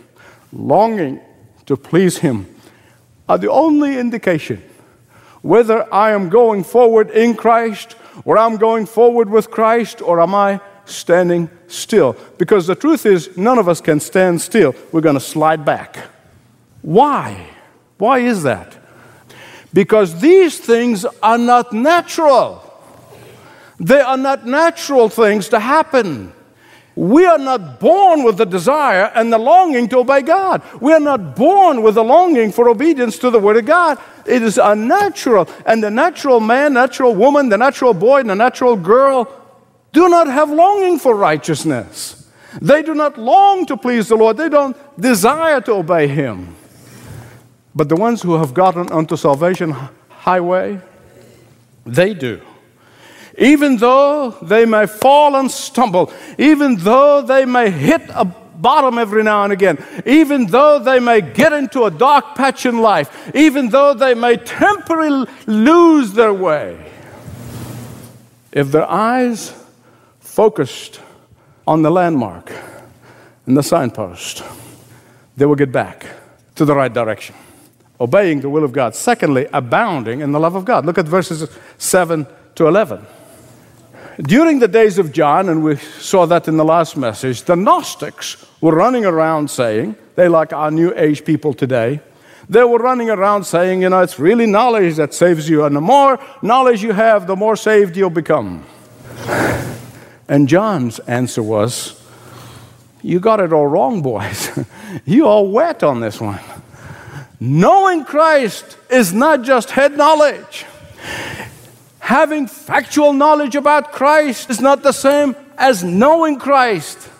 longing 0.52 1.20
to 1.66 1.76
please 1.76 2.18
him 2.18 2.52
are 3.28 3.38
the 3.38 3.50
only 3.50 3.98
indication 3.98 4.60
whether 5.42 5.92
I 5.94 6.10
am 6.10 6.28
going 6.28 6.64
forward 6.64 7.10
in 7.10 7.36
Christ, 7.36 7.96
or 8.24 8.36
I'm 8.36 8.56
going 8.56 8.86
forward 8.86 9.28
with 9.28 9.50
Christ, 9.50 10.00
or 10.00 10.20
am 10.20 10.34
I 10.34 10.58
standing 10.86 11.50
still? 11.68 12.16
Because 12.38 12.66
the 12.66 12.74
truth 12.74 13.04
is, 13.06 13.36
none 13.36 13.58
of 13.58 13.68
us 13.68 13.80
can 13.80 14.00
stand 14.00 14.40
still. 14.40 14.74
We're 14.90 15.02
going 15.02 15.16
to 15.16 15.20
slide 15.20 15.64
back. 15.64 15.98
Why? 16.80 17.46
Why 17.98 18.20
is 18.20 18.42
that? 18.44 18.83
Because 19.74 20.20
these 20.20 20.58
things 20.58 21.04
are 21.22 21.36
not 21.36 21.72
natural. 21.72 22.62
They 23.78 24.00
are 24.00 24.16
not 24.16 24.46
natural 24.46 25.08
things 25.08 25.48
to 25.48 25.58
happen. 25.58 26.32
We 26.96 27.26
are 27.26 27.38
not 27.38 27.80
born 27.80 28.22
with 28.22 28.36
the 28.36 28.46
desire 28.46 29.10
and 29.16 29.32
the 29.32 29.38
longing 29.38 29.88
to 29.88 29.98
obey 29.98 30.22
God. 30.22 30.62
We 30.80 30.92
are 30.92 31.00
not 31.00 31.34
born 31.34 31.82
with 31.82 31.96
the 31.96 32.04
longing 32.04 32.52
for 32.52 32.68
obedience 32.68 33.18
to 33.18 33.30
the 33.30 33.40
Word 33.40 33.56
of 33.56 33.66
God. 33.66 33.98
It 34.26 34.42
is 34.42 34.58
unnatural. 34.58 35.48
And 35.66 35.82
the 35.82 35.90
natural 35.90 36.38
man, 36.38 36.72
natural 36.72 37.12
woman, 37.12 37.48
the 37.48 37.58
natural 37.58 37.94
boy, 37.94 38.20
and 38.20 38.30
the 38.30 38.36
natural 38.36 38.76
girl 38.76 39.28
do 39.92 40.08
not 40.08 40.28
have 40.28 40.50
longing 40.50 41.00
for 41.00 41.16
righteousness. 41.16 42.30
They 42.62 42.82
do 42.82 42.94
not 42.94 43.18
long 43.18 43.66
to 43.66 43.76
please 43.76 44.06
the 44.06 44.14
Lord. 44.14 44.36
They 44.36 44.48
don't 44.48 44.76
desire 45.00 45.60
to 45.62 45.72
obey 45.72 46.06
Him. 46.06 46.54
But 47.74 47.88
the 47.88 47.96
ones 47.96 48.22
who 48.22 48.34
have 48.34 48.54
gotten 48.54 48.90
onto 48.90 49.16
salvation 49.16 49.74
highway, 50.08 50.80
they 51.84 52.14
do. 52.14 52.40
Even 53.36 53.78
though 53.78 54.30
they 54.42 54.64
may 54.64 54.86
fall 54.86 55.34
and 55.34 55.50
stumble, 55.50 56.12
even 56.38 56.76
though 56.76 57.20
they 57.22 57.44
may 57.44 57.70
hit 57.70 58.02
a 58.10 58.24
bottom 58.24 58.98
every 58.98 59.22
now 59.22 59.44
and 59.44 59.52
again, 59.52 59.84
even 60.06 60.46
though 60.46 60.78
they 60.78 61.00
may 61.00 61.20
get 61.20 61.52
into 61.52 61.84
a 61.84 61.90
dark 61.90 62.36
patch 62.36 62.64
in 62.64 62.80
life, 62.80 63.30
even 63.34 63.68
though 63.68 63.92
they 63.92 64.14
may 64.14 64.36
temporarily 64.36 65.26
lose 65.46 66.12
their 66.12 66.32
way, 66.32 66.92
if 68.52 68.70
their 68.70 68.88
eyes 68.88 69.52
focused 70.20 71.00
on 71.66 71.82
the 71.82 71.90
landmark 71.90 72.52
and 73.46 73.56
the 73.56 73.62
signpost, 73.62 74.44
they 75.36 75.44
will 75.44 75.56
get 75.56 75.72
back 75.72 76.06
to 76.54 76.64
the 76.64 76.74
right 76.74 76.92
direction, 76.92 77.34
obeying 78.00 78.40
the 78.40 78.48
will 78.48 78.64
of 78.64 78.72
God. 78.72 78.94
Secondly, 78.94 79.46
abounding 79.52 80.20
in 80.20 80.32
the 80.32 80.40
love 80.40 80.54
of 80.54 80.64
God. 80.64 80.84
Look 80.86 80.98
at 80.98 81.06
verses 81.06 81.48
7 81.78 82.26
to 82.56 82.66
11 82.66 83.06
during 84.22 84.60
the 84.60 84.68
days 84.68 84.98
of 84.98 85.12
John, 85.12 85.48
and 85.48 85.64
we 85.64 85.76
saw 85.76 86.26
that 86.26 86.46
in 86.46 86.56
the 86.56 86.64
last 86.64 86.96
message, 86.96 87.42
the 87.42 87.56
Gnostics 87.56 88.46
were 88.60 88.74
running 88.74 89.04
around 89.04 89.50
saying, 89.50 89.96
they 90.14 90.28
like 90.28 90.52
our 90.52 90.70
New 90.70 90.92
Age 90.94 91.24
people 91.24 91.52
today, 91.52 92.00
they 92.48 92.62
were 92.62 92.78
running 92.78 93.10
around 93.10 93.44
saying, 93.44 93.82
you 93.82 93.88
know, 93.88 94.00
it's 94.00 94.18
really 94.18 94.46
knowledge 94.46 94.96
that 94.96 95.14
saves 95.14 95.48
you, 95.48 95.64
and 95.64 95.74
the 95.74 95.80
more 95.80 96.18
knowledge 96.42 96.82
you 96.82 96.92
have, 96.92 97.26
the 97.26 97.36
more 97.36 97.56
saved 97.56 97.96
you'll 97.96 98.10
become. 98.10 98.64
And 100.28 100.48
John's 100.48 100.98
answer 101.00 101.42
was, 101.42 102.00
You 103.02 103.20
got 103.20 103.40
it 103.40 103.52
all 103.52 103.66
wrong, 103.66 104.00
boys. 104.00 104.50
you 105.04 105.26
all 105.26 105.50
wet 105.50 105.82
on 105.82 106.00
this 106.00 106.20
one. 106.20 106.40
Knowing 107.40 108.04
Christ 108.04 108.76
is 108.90 109.12
not 109.12 109.42
just 109.42 109.70
head 109.70 109.96
knowledge. 109.96 110.64
Having 111.98 112.46
factual 112.46 113.12
knowledge 113.12 113.56
about 113.56 113.92
Christ 113.92 114.50
is 114.50 114.60
not 114.60 114.82
the 114.82 114.92
same 114.92 115.34
as 115.56 115.82
knowing 115.82 116.38
Christ. 116.38 117.10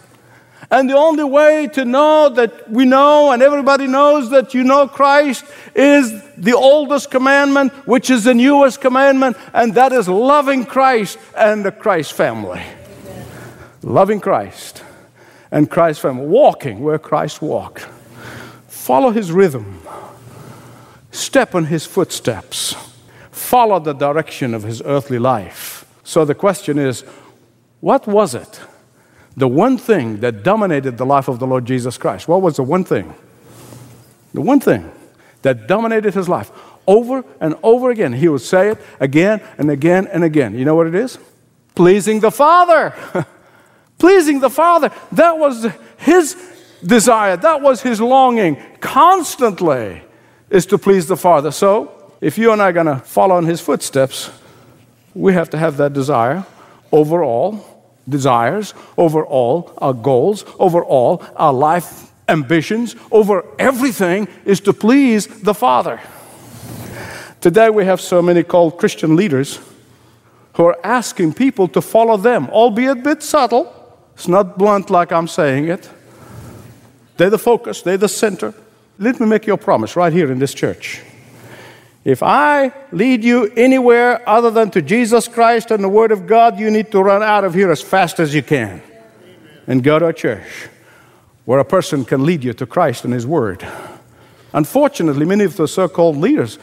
And 0.70 0.88
the 0.88 0.96
only 0.96 1.24
way 1.24 1.68
to 1.68 1.84
know 1.84 2.28
that 2.30 2.70
we 2.70 2.84
know 2.84 3.32
and 3.32 3.42
everybody 3.42 3.86
knows 3.86 4.30
that 4.30 4.54
you 4.54 4.64
know 4.64 4.88
Christ 4.88 5.44
is 5.74 6.12
the 6.36 6.54
oldest 6.54 7.10
commandment, 7.10 7.72
which 7.86 8.10
is 8.10 8.24
the 8.24 8.34
newest 8.34 8.80
commandment, 8.80 9.36
and 9.52 9.74
that 9.74 9.92
is 9.92 10.08
loving 10.08 10.64
Christ 10.64 11.18
and 11.36 11.64
the 11.64 11.72
Christ 11.72 12.12
family. 12.12 12.60
Amen. 12.60 13.26
Loving 13.82 14.20
Christ 14.20 14.82
and 15.50 15.70
Christ 15.70 16.00
family. 16.00 16.26
Walking 16.26 16.80
where 16.80 16.98
Christ 16.98 17.42
walked. 17.42 17.86
Follow 18.84 19.10
his 19.12 19.32
rhythm. 19.32 19.80
Step 21.10 21.54
on 21.54 21.64
his 21.64 21.86
footsteps 21.86 22.76
follow 23.34 23.78
the 23.78 23.94
direction 23.94 24.52
of 24.52 24.62
his 24.62 24.82
earthly 24.84 25.18
life. 25.18 25.86
So 26.02 26.24
the 26.24 26.34
question 26.34 26.78
is 26.78 27.02
what 27.80 28.06
was 28.06 28.34
it? 28.34 28.60
The 29.36 29.48
one 29.48 29.78
thing 29.78 30.20
that 30.20 30.42
dominated 30.42 30.98
the 30.98 31.06
life 31.06 31.28
of 31.28 31.38
the 31.38 31.46
Lord 31.46 31.64
Jesus 31.64 31.96
Christ. 31.96 32.28
What 32.28 32.42
was 32.42 32.56
the 32.56 32.62
one 32.62 32.84
thing? 32.84 33.14
The 34.34 34.40
one 34.40 34.60
thing 34.60 34.90
that 35.42 35.66
dominated 35.66 36.12
his 36.12 36.28
life. 36.28 36.50
Over 36.86 37.24
and 37.40 37.54
over 37.62 37.90
again. 37.90 38.12
He 38.12 38.28
would 38.28 38.42
say 38.42 38.68
it 38.68 38.78
again 39.00 39.40
and 39.56 39.70
again 39.70 40.06
and 40.08 40.24
again. 40.24 40.58
You 40.58 40.66
know 40.66 40.74
what 40.74 40.86
it 40.86 40.94
is? 40.94 41.18
Pleasing 41.74 42.20
the 42.20 42.30
Father. 42.30 42.92
Pleasing 43.98 44.40
the 44.40 44.50
Father. 44.50 44.90
That 45.12 45.38
was 45.38 45.66
his 45.96 46.34
desire. 46.84 47.36
That 47.36 47.62
was 47.62 47.82
his 47.82 48.00
longing 48.00 48.56
constantly 48.80 50.02
is 50.50 50.66
to 50.66 50.78
please 50.78 51.06
the 51.06 51.16
Father. 51.16 51.50
So 51.50 52.12
if 52.20 52.38
you 52.38 52.52
and 52.52 52.62
I 52.62 52.68
are 52.68 52.72
going 52.72 52.86
to 52.86 52.98
follow 52.98 53.38
in 53.38 53.46
his 53.46 53.60
footsteps, 53.60 54.30
we 55.14 55.32
have 55.32 55.50
to 55.50 55.58
have 55.58 55.76
that 55.78 55.92
desire 55.92 56.44
over 56.92 57.24
all 57.24 57.74
desires, 58.08 58.74
over 58.96 59.24
all 59.24 59.72
our 59.78 59.92
goals, 59.92 60.44
over 60.58 60.84
all 60.84 61.24
our 61.36 61.52
life 61.52 62.10
ambitions, 62.28 62.96
over 63.10 63.44
everything 63.58 64.28
is 64.44 64.60
to 64.60 64.72
please 64.72 65.26
the 65.26 65.54
Father. 65.54 66.00
Today 67.40 67.68
we 67.70 67.84
have 67.84 68.00
so 68.00 68.22
many 68.22 68.42
called 68.42 68.78
Christian 68.78 69.16
leaders 69.16 69.60
who 70.54 70.64
are 70.64 70.78
asking 70.84 71.34
people 71.34 71.68
to 71.68 71.82
follow 71.82 72.16
them, 72.16 72.48
albeit 72.50 72.98
a 72.98 73.02
bit 73.02 73.22
subtle. 73.22 73.72
It's 74.14 74.28
not 74.28 74.56
blunt 74.56 74.88
like 74.88 75.12
I'm 75.12 75.28
saying 75.28 75.68
it. 75.68 75.90
They're 77.16 77.30
the 77.30 77.38
focus, 77.38 77.82
they're 77.82 77.96
the 77.96 78.08
center. 78.08 78.54
Let 78.98 79.20
me 79.20 79.26
make 79.26 79.46
you 79.46 79.54
a 79.54 79.58
promise 79.58 79.96
right 79.96 80.12
here 80.12 80.30
in 80.30 80.38
this 80.38 80.54
church. 80.54 81.02
If 82.04 82.22
I 82.22 82.72
lead 82.92 83.24
you 83.24 83.50
anywhere 83.56 84.28
other 84.28 84.50
than 84.50 84.70
to 84.72 84.82
Jesus 84.82 85.26
Christ 85.26 85.70
and 85.70 85.82
the 85.82 85.88
Word 85.88 86.12
of 86.12 86.26
God, 86.26 86.58
you 86.58 86.70
need 86.70 86.92
to 86.92 87.02
run 87.02 87.22
out 87.22 87.44
of 87.44 87.54
here 87.54 87.70
as 87.70 87.80
fast 87.80 88.20
as 88.20 88.34
you 88.34 88.42
can 88.42 88.82
and 89.66 89.82
go 89.82 89.98
to 89.98 90.08
a 90.08 90.12
church 90.12 90.68
where 91.46 91.58
a 91.58 91.64
person 91.64 92.04
can 92.04 92.24
lead 92.24 92.44
you 92.44 92.52
to 92.52 92.66
Christ 92.66 93.04
and 93.04 93.14
His 93.14 93.26
Word. 93.26 93.66
Unfortunately, 94.52 95.24
many 95.24 95.44
of 95.44 95.56
the 95.56 95.66
so 95.66 95.88
called 95.88 96.16
leaders, 96.16 96.58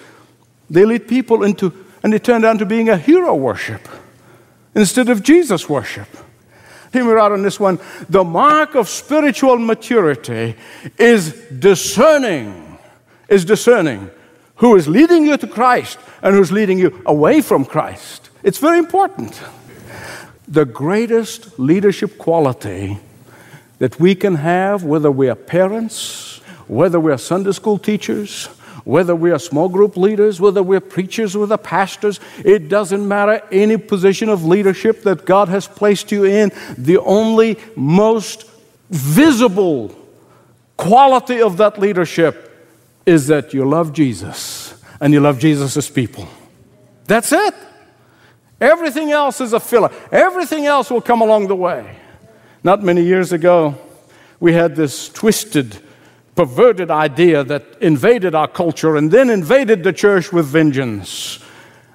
they 0.69 0.85
lead 0.85 1.07
people 1.07 1.43
into, 1.43 1.73
and 2.03 2.13
they 2.13 2.19
turn 2.19 2.41
down 2.41 2.57
to 2.59 2.65
being 2.65 2.89
a 2.89 2.97
hero 2.97 3.33
worship 3.35 3.87
instead 4.75 5.09
of 5.09 5.23
Jesus 5.23 5.67
worship. 5.67 6.07
Hear 6.93 7.05
me 7.05 7.19
out 7.19 7.31
on 7.31 7.41
this 7.41 7.59
one. 7.59 7.79
The 8.09 8.23
mark 8.23 8.75
of 8.75 8.89
spiritual 8.89 9.57
maturity 9.57 10.55
is 10.97 11.33
discerning, 11.59 12.77
is 13.29 13.45
discerning 13.45 14.09
who 14.55 14.75
is 14.75 14.87
leading 14.87 15.25
you 15.25 15.37
to 15.37 15.47
Christ 15.47 15.97
and 16.21 16.35
who's 16.35 16.51
leading 16.51 16.77
you 16.77 17.01
away 17.05 17.41
from 17.41 17.65
Christ. 17.65 18.29
It's 18.43 18.59
very 18.59 18.77
important. 18.77 19.41
The 20.47 20.65
greatest 20.65 21.57
leadership 21.57 22.17
quality 22.17 22.99
that 23.79 23.99
we 23.99 24.13
can 24.13 24.35
have, 24.35 24.83
whether 24.83 25.09
we 25.09 25.29
are 25.29 25.35
parents, 25.35 26.41
whether 26.67 26.99
we 26.99 27.11
are 27.11 27.17
Sunday 27.17 27.53
school 27.53 27.79
teachers, 27.79 28.49
whether 28.83 29.15
we 29.15 29.31
are 29.31 29.39
small 29.39 29.69
group 29.69 29.97
leaders, 29.97 30.39
whether 30.39 30.63
we're 30.63 30.79
preachers, 30.79 31.35
whether 31.35 31.57
pastors, 31.57 32.19
it 32.43 32.69
doesn't 32.69 33.07
matter 33.07 33.41
any 33.51 33.77
position 33.77 34.29
of 34.29 34.45
leadership 34.45 35.03
that 35.03 35.25
God 35.25 35.49
has 35.49 35.67
placed 35.67 36.11
you 36.11 36.25
in. 36.25 36.51
The 36.77 36.97
only 36.99 37.57
most 37.75 38.49
visible 38.89 39.95
quality 40.77 41.41
of 41.41 41.57
that 41.57 41.79
leadership 41.79 42.47
is 43.05 43.27
that 43.27 43.53
you 43.53 43.67
love 43.67 43.93
Jesus 43.93 44.73
and 44.99 45.13
you 45.13 45.19
love 45.19 45.39
Jesus' 45.39 45.89
people. 45.89 46.27
That's 47.05 47.31
it. 47.31 47.53
Everything 48.59 49.11
else 49.11 49.41
is 49.41 49.53
a 49.53 49.59
filler. 49.59 49.91
Everything 50.11 50.65
else 50.65 50.91
will 50.91 51.01
come 51.01 51.21
along 51.21 51.47
the 51.47 51.55
way. 51.55 51.97
Not 52.63 52.83
many 52.83 53.03
years 53.03 53.31
ago, 53.31 53.75
we 54.39 54.53
had 54.53 54.75
this 54.75 55.09
twisted, 55.09 55.77
perverted 56.35 56.89
idea 56.89 57.43
that 57.43 57.65
invaded 57.81 58.35
our 58.35 58.47
culture 58.47 58.95
and 58.95 59.11
then 59.11 59.29
invaded 59.29 59.83
the 59.83 59.93
church 59.93 60.31
with 60.31 60.45
vengeance. 60.45 61.39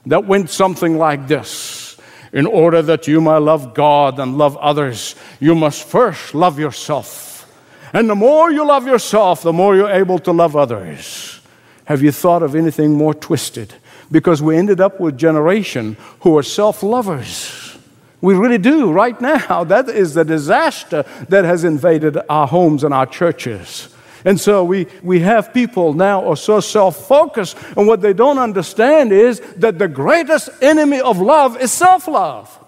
That 0.07 0.25
went 0.25 0.51
something 0.51 0.99
like 0.99 1.27
this 1.27 1.99
In 2.33 2.47
order 2.47 2.83
that 2.83 3.09
you 3.09 3.21
might 3.21 3.39
love 3.39 3.75
God 3.75 4.19
and 4.19 4.39
love 4.39 4.57
others, 4.59 5.17
you 5.41 5.55
must 5.55 5.85
first 5.85 6.35
love 6.35 6.59
yourself. 6.59 7.51
And 7.93 8.11
the 8.11 8.15
more 8.15 8.51
you 8.51 8.67
love 8.67 8.87
yourself, 8.87 9.43
the 9.43 9.53
more 9.53 9.75
you're 9.75 9.91
able 9.91 10.19
to 10.21 10.33
love 10.33 10.55
others. 10.55 11.41
Have 11.87 12.03
you 12.03 12.13
thought 12.13 12.43
of 12.43 12.55
anything 12.55 12.93
more 12.93 13.15
twisted? 13.15 13.75
Because 14.11 14.43
we 14.43 14.57
ended 14.57 14.81
up 14.81 15.01
with 15.01 15.17
generation 15.17 15.97
who 16.21 16.37
are 16.37 16.43
self 16.43 16.83
lovers. 16.83 17.79
We 18.21 18.35
really 18.35 18.59
do 18.59 18.93
right 18.93 19.19
now. 19.21 19.65
That 19.65 19.89
is 19.89 20.15
the 20.15 20.25
disaster 20.25 21.05
that 21.29 21.45
has 21.45 21.65
invaded 21.65 22.19
our 22.29 22.47
homes 22.47 22.85
and 22.85 22.93
our 22.93 23.07
churches. 23.07 23.95
And 24.27 24.41
so 24.41 24.65
we, 24.65 24.89
we 25.05 25.21
have 25.21 25.55
people 25.55 25.95
now 25.95 26.29
are 26.29 26.37
so 26.37 26.59
self 26.59 27.07
focused, 27.07 27.57
and 27.77 27.87
what 27.87 28.01
they 28.01 28.13
don't 28.13 28.39
understand 28.39 29.13
is 29.13 29.39
that 29.59 29.79
the 29.79 29.87
greatest 29.87 30.51
enemy 30.61 31.01
of 31.01 31.21
love 31.21 31.57
is 31.61 31.71
self 31.71 32.09
love. 32.09 32.59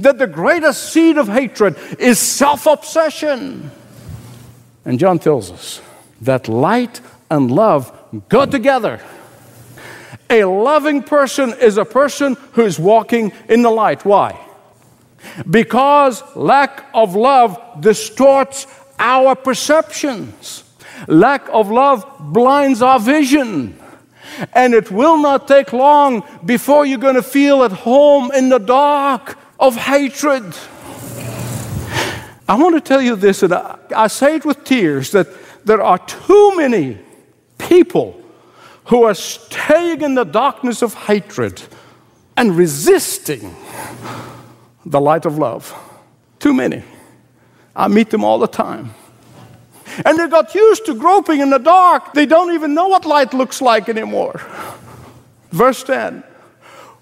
That 0.00 0.18
the 0.18 0.26
greatest 0.26 0.92
seed 0.92 1.16
of 1.16 1.28
hatred 1.28 1.76
is 2.00 2.18
self 2.18 2.66
obsession. 2.66 3.70
And 4.84 4.98
John 4.98 5.20
tells 5.20 5.52
us 5.52 5.80
that 6.22 6.48
light 6.48 7.00
and 7.30 7.52
love 7.52 7.96
go 8.28 8.44
together. 8.44 9.00
A 10.28 10.42
loving 10.44 11.04
person 11.04 11.54
is 11.60 11.78
a 11.78 11.84
person 11.84 12.36
who 12.52 12.62
is 12.62 12.80
walking 12.80 13.32
in 13.48 13.62
the 13.62 13.70
light. 13.70 14.04
Why? 14.04 14.36
Because 15.48 16.24
lack 16.34 16.86
of 16.92 17.14
love 17.14 17.80
distorts 17.80 18.66
our 18.98 19.36
perceptions. 19.36 20.64
Lack 21.08 21.48
of 21.50 21.70
love 21.70 22.04
blinds 22.18 22.82
our 22.82 23.00
vision. 23.00 23.78
And 24.52 24.74
it 24.74 24.90
will 24.90 25.18
not 25.18 25.48
take 25.48 25.72
long 25.72 26.22
before 26.44 26.86
you're 26.86 26.98
going 26.98 27.16
to 27.16 27.22
feel 27.22 27.64
at 27.64 27.72
home 27.72 28.30
in 28.32 28.48
the 28.48 28.58
dark 28.58 29.38
of 29.58 29.76
hatred. 29.76 30.54
I 32.48 32.54
want 32.54 32.74
to 32.74 32.80
tell 32.80 33.00
you 33.00 33.16
this, 33.16 33.42
and 33.42 33.52
I, 33.52 33.78
I 33.94 34.06
say 34.08 34.36
it 34.36 34.44
with 34.44 34.64
tears 34.64 35.12
that 35.12 35.28
there 35.64 35.82
are 35.82 35.98
too 35.98 36.56
many 36.56 36.98
people 37.58 38.20
who 38.86 39.04
are 39.04 39.14
staying 39.14 40.02
in 40.02 40.14
the 40.14 40.24
darkness 40.24 40.82
of 40.82 40.94
hatred 40.94 41.62
and 42.36 42.56
resisting 42.56 43.54
the 44.84 45.00
light 45.00 45.26
of 45.26 45.38
love. 45.38 45.72
Too 46.38 46.54
many. 46.54 46.82
I 47.76 47.86
meet 47.88 48.10
them 48.10 48.24
all 48.24 48.38
the 48.38 48.48
time. 48.48 48.94
And 50.04 50.18
they 50.18 50.28
got 50.28 50.54
used 50.54 50.86
to 50.86 50.94
groping 50.94 51.40
in 51.40 51.50
the 51.50 51.58
dark. 51.58 52.12
They 52.12 52.26
don't 52.26 52.52
even 52.54 52.74
know 52.74 52.88
what 52.88 53.04
light 53.04 53.34
looks 53.34 53.60
like 53.60 53.88
anymore. 53.88 54.40
Verse 55.50 55.82
10 55.82 56.24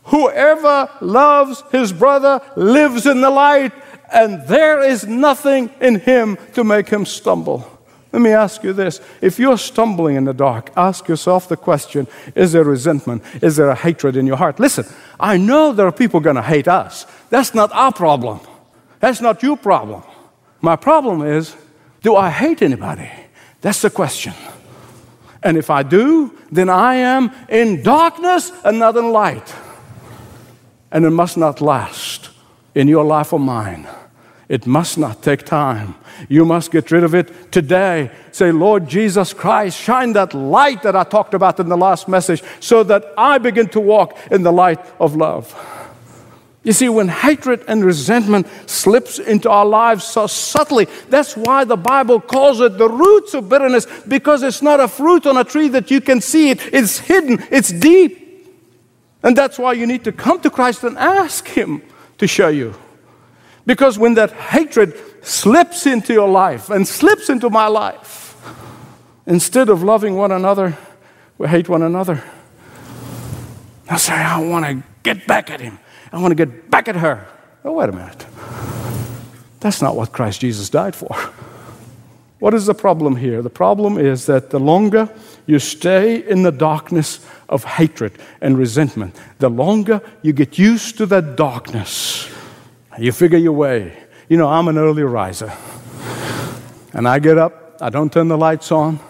Whoever 0.05 0.89
loves 1.01 1.63
his 1.71 1.93
brother 1.93 2.41
lives 2.57 3.07
in 3.07 3.21
the 3.21 3.31
light, 3.31 3.73
and 4.13 4.47
there 4.49 4.83
is 4.83 5.07
nothing 5.07 5.71
in 5.81 6.01
him 6.01 6.39
to 6.55 6.65
make 6.65 6.89
him 6.89 7.05
stumble. 7.05 7.79
Let 8.13 8.23
me 8.23 8.31
ask 8.31 8.65
you 8.65 8.73
this. 8.73 9.03
If 9.21 9.39
you're 9.39 9.59
stumbling 9.59 10.17
in 10.17 10.25
the 10.25 10.33
dark, 10.33 10.71
ask 10.77 11.09
yourself 11.09 11.49
the 11.49 11.59
question 11.59 12.07
Is 12.35 12.53
there 12.53 12.65
resentment? 12.65 13.23
Is 13.43 13.57
there 13.57 13.69
a 13.69 13.75
hatred 13.75 14.17
in 14.17 14.27
your 14.27 14.37
heart? 14.37 14.59
Listen, 14.59 14.87
I 15.21 15.37
know 15.37 15.73
there 15.73 15.87
are 15.87 15.93
people 15.93 16.21
going 16.21 16.37
to 16.37 16.43
hate 16.43 16.69
us. 16.69 17.07
That's 17.29 17.55
not 17.55 17.71
our 17.73 17.93
problem. 17.93 18.41
That's 19.01 19.21
not 19.21 19.43
your 19.43 19.59
problem. 19.59 20.03
My 20.63 20.77
problem 20.77 21.23
is 21.23 21.55
do 22.09 22.17
I 22.17 22.31
hate 22.31 22.63
anybody? 22.63 23.11
That's 23.61 23.83
the 23.83 23.91
question. 23.91 24.33
And 25.43 25.59
if 25.59 25.69
I 25.69 25.83
do, 25.83 26.35
then 26.51 26.71
I 26.71 26.95
am 26.95 27.31
in 27.51 27.83
darkness 27.83 28.51
and 28.65 28.79
not 28.79 28.97
in 28.97 29.13
light. 29.13 29.55
And 30.91 31.05
it 31.05 31.11
must 31.11 31.37
not 31.37 31.61
last 31.61 32.31
in 32.75 32.89
your 32.89 33.05
life 33.05 33.35
or 33.35 33.39
mine. 33.39 33.87
It 34.49 34.67
must 34.67 34.97
not 34.97 35.23
take 35.23 35.45
time. 35.45 35.97
You 36.31 36.47
must 36.47 36.71
get 36.71 36.91
rid 36.91 37.05
of 37.05 37.15
it 37.15 37.53
today. 37.53 38.11
Say, 38.33 38.53
Lord 38.53 38.89
Jesus 38.89 39.35
Christ, 39.35 39.79
shine 39.79 40.15
that 40.15 40.33
light 40.33 40.83
that 40.85 40.97
I 40.97 41.05
talked 41.05 41.35
about 41.35 41.61
in 41.61 41.69
the 41.69 41.77
last 41.77 42.09
message 42.09 42.43
so 42.59 42.83
that 42.85 43.05
I 43.19 43.37
begin 43.37 43.69
to 43.77 43.81
walk 43.81 44.17
in 44.31 44.45
the 44.45 44.53
light 44.53 44.81
of 44.99 45.15
love. 45.15 45.53
You 46.69 46.75
see, 46.75 46.91
when 46.91 47.09
hatred 47.09 47.65
and 47.67 47.83
resentment 47.83 48.47
slips 48.67 49.19
into 49.19 49.49
our 49.49 49.65
lives 49.65 50.05
so 50.05 50.27
subtly, 50.27 50.87
that's 51.09 51.35
why 51.35 51.65
the 51.65 51.79
Bible 51.79 52.21
calls 52.21 52.61
it 52.61 52.77
the 52.77 52.91
roots 52.91 53.33
of 53.33 53.49
bitterness, 53.49 53.87
because 54.07 54.43
it's 54.43 54.61
not 54.61 54.79
a 54.79 54.87
fruit 54.87 55.27
on 55.27 55.39
a 55.39 55.45
tree 55.45 55.69
that 55.69 55.91
you 55.91 56.03
can 56.03 56.21
see 56.21 56.51
it. 56.51 56.61
It's 56.75 56.99
hidden, 56.99 57.43
it's 57.51 57.73
deep. 57.73 58.53
And 59.23 59.35
that's 59.35 59.59
why 59.59 59.73
you 59.73 59.87
need 59.87 60.05
to 60.05 60.13
come 60.13 60.43
to 60.43 60.51
Christ 60.51 60.85
and 60.85 60.99
ask 60.99 61.49
Him 61.49 61.81
to 62.19 62.27
show 62.27 62.49
you. 62.49 62.75
Because 63.65 63.99
when 63.99 64.13
that 64.17 64.33
hatred 64.33 64.95
slips 65.25 65.87
into 65.87 66.13
your 66.13 66.29
life 66.29 66.69
and 66.69 66.87
slips 66.87 67.31
into 67.31 67.49
my 67.49 67.69
life, 67.69 68.37
instead 69.25 69.71
of 69.71 69.83
loving 69.83 70.17
one 70.17 70.33
another, 70.33 70.77
we 71.39 71.49
hate 71.49 71.71
one 71.71 71.81
another. 71.81 72.23
I 73.89 73.97
say, 73.97 74.13
I 74.13 74.39
want 74.43 74.67
to 74.67 74.87
get 75.03 75.27
back 75.27 75.51
at 75.51 75.63
him. 75.63 75.79
I 76.13 76.21
want 76.21 76.31
to 76.33 76.47
get 76.47 76.71
back 76.71 76.89
at 76.89 76.97
her. 76.97 77.27
Oh, 77.65 77.73
wait 77.73 77.89
a 77.89 77.93
minute. 77.93 78.27
That's 79.61 79.83
not 79.83 79.97
what 79.97 80.13
Christ 80.13 80.41
Jesus 80.41 80.71
died 80.71 80.95
for. 80.95 81.15
What 82.39 82.55
is 82.55 82.67
the 82.67 82.75
problem 82.75 83.17
here? 83.17 83.43
The 83.43 83.51
problem 83.51 83.99
is 83.99 84.27
that 84.27 84.51
the 84.51 84.61
longer 84.61 85.09
you 85.47 85.59
stay 85.59 86.25
in 86.25 86.45
the 86.45 86.53
darkness 86.53 87.27
of 87.49 87.65
hatred 87.65 88.13
and 88.41 88.57
resentment, 88.57 89.17
the 89.39 89.51
longer 89.51 90.01
you 90.23 90.33
get 90.33 90.59
used 90.59 90.99
to 90.99 91.07
that 91.07 91.37
darkness. 91.37 92.31
You 92.99 93.13
figure 93.13 93.39
your 93.39 93.53
way. 93.53 93.97
You 94.29 94.37
know, 94.37 94.49
I'm 94.49 94.69
an 94.69 94.79
early 94.79 95.03
riser. 95.03 95.53
And 96.93 97.09
I 97.09 97.19
get 97.19 97.39
up, 97.39 97.77
I 97.81 97.91
don't 97.91 98.13
turn 98.13 98.29
the 98.29 98.39
lights 98.39 98.71
on, 98.73 99.01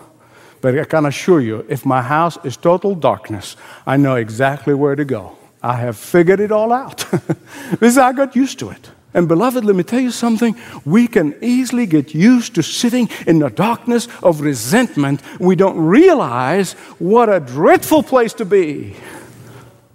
but 0.60 0.78
I 0.78 0.84
can 0.84 1.06
assure 1.06 1.40
you, 1.40 1.64
if 1.68 1.86
my 1.86 2.02
house 2.02 2.38
is 2.44 2.56
total 2.56 2.94
darkness, 2.94 3.56
I 3.86 3.96
know 3.96 4.16
exactly 4.16 4.74
where 4.74 4.96
to 4.96 5.04
go. 5.04 5.37
I 5.62 5.76
have 5.76 5.96
figured 5.96 6.40
it 6.40 6.52
all 6.52 6.72
out. 6.72 7.04
because 7.70 7.98
I 7.98 8.12
got 8.12 8.36
used 8.36 8.58
to 8.60 8.70
it. 8.70 8.90
And 9.14 9.26
beloved, 9.26 9.64
let 9.64 9.74
me 9.74 9.82
tell 9.82 10.00
you 10.00 10.10
something. 10.10 10.56
We 10.84 11.08
can 11.08 11.34
easily 11.40 11.86
get 11.86 12.14
used 12.14 12.54
to 12.56 12.62
sitting 12.62 13.08
in 13.26 13.38
the 13.38 13.48
darkness 13.48 14.06
of 14.22 14.42
resentment. 14.42 15.22
We 15.40 15.56
don't 15.56 15.78
realize 15.78 16.74
what 16.98 17.28
a 17.28 17.40
dreadful 17.40 18.02
place 18.02 18.34
to 18.34 18.44
be. 18.44 18.96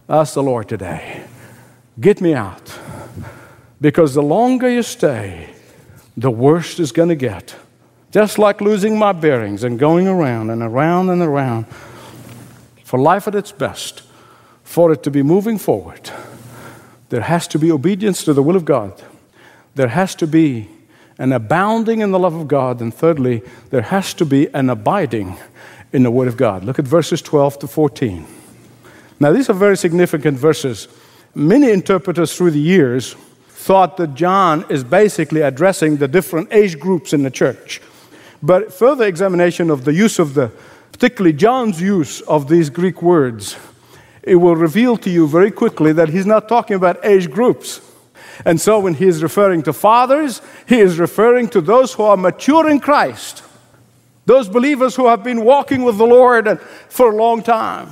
Ask 0.09 0.33
the 0.33 0.43
Lord 0.43 0.67
today. 0.67 1.23
Get 1.99 2.21
me 2.21 2.33
out. 2.33 2.77
Because 3.79 4.13
the 4.13 4.23
longer 4.23 4.69
you 4.69 4.81
stay, 4.81 5.53
the 6.17 6.31
worse 6.31 6.79
it's 6.79 6.91
going 6.91 7.09
to 7.09 7.15
get. 7.15 7.55
Just 8.11 8.37
like 8.37 8.61
losing 8.61 8.97
my 8.97 9.11
bearings 9.11 9.63
and 9.63 9.79
going 9.79 10.07
around 10.07 10.49
and 10.49 10.61
around 10.61 11.09
and 11.09 11.21
around. 11.21 11.65
For 12.83 12.99
life 12.99 13.27
at 13.27 13.35
its 13.35 13.51
best, 13.51 14.03
for 14.73 14.91
it 14.91 15.03
to 15.03 15.11
be 15.11 15.21
moving 15.21 15.59
forward, 15.59 16.09
there 17.09 17.21
has 17.21 17.47
to 17.47 17.59
be 17.59 17.71
obedience 17.71 18.23
to 18.23 18.33
the 18.33 18.41
will 18.41 18.55
of 18.55 18.65
God. 18.65 19.03
There 19.75 19.89
has 19.89 20.15
to 20.15 20.25
be 20.25 20.67
an 21.19 21.31
abounding 21.31 21.99
in 21.99 22.09
the 22.09 22.17
love 22.17 22.33
of 22.33 22.47
God. 22.47 22.81
And 22.81 22.91
thirdly, 22.91 23.43
there 23.69 23.83
has 23.83 24.15
to 24.15 24.25
be 24.25 24.51
an 24.51 24.71
abiding 24.71 25.37
in 25.91 26.01
the 26.01 26.09
Word 26.09 26.27
of 26.27 26.37
God. 26.37 26.63
Look 26.63 26.79
at 26.79 26.85
verses 26.85 27.21
12 27.21 27.59
to 27.59 27.67
14. 27.67 28.25
Now, 29.19 29.31
these 29.31 29.47
are 29.47 29.53
very 29.53 29.77
significant 29.77 30.39
verses. 30.39 30.87
Many 31.35 31.69
interpreters 31.69 32.35
through 32.35 32.49
the 32.49 32.59
years 32.59 33.13
thought 33.49 33.97
that 33.97 34.15
John 34.15 34.65
is 34.71 34.83
basically 34.83 35.41
addressing 35.41 35.97
the 35.97 36.07
different 36.07 36.51
age 36.51 36.79
groups 36.79 37.13
in 37.13 37.21
the 37.21 37.29
church. 37.29 37.79
But 38.41 38.73
further 38.73 39.05
examination 39.05 39.69
of 39.69 39.85
the 39.85 39.93
use 39.93 40.17
of 40.17 40.33
the, 40.33 40.51
particularly 40.91 41.33
John's 41.33 41.79
use 41.79 42.21
of 42.21 42.49
these 42.49 42.71
Greek 42.71 43.03
words, 43.03 43.55
it 44.23 44.35
will 44.35 44.55
reveal 44.55 44.97
to 44.97 45.09
you 45.09 45.27
very 45.27 45.51
quickly 45.51 45.91
that 45.93 46.09
he's 46.09 46.25
not 46.25 46.47
talking 46.47 46.75
about 46.75 47.03
age 47.05 47.29
groups. 47.29 47.81
And 48.45 48.59
so 48.59 48.79
when 48.79 48.95
he 48.95 49.07
is 49.07 49.21
referring 49.21 49.63
to 49.63 49.73
fathers, 49.73 50.41
he 50.67 50.79
is 50.79 50.97
referring 50.97 51.49
to 51.49 51.61
those 51.61 51.93
who 51.93 52.03
are 52.03 52.17
mature 52.17 52.69
in 52.69 52.79
Christ, 52.79 53.43
those 54.25 54.49
believers 54.49 54.95
who 54.95 55.07
have 55.07 55.23
been 55.23 55.43
walking 55.43 55.83
with 55.83 55.97
the 55.97 56.07
Lord 56.07 56.59
for 56.89 57.11
a 57.11 57.15
long 57.15 57.43
time. 57.43 57.89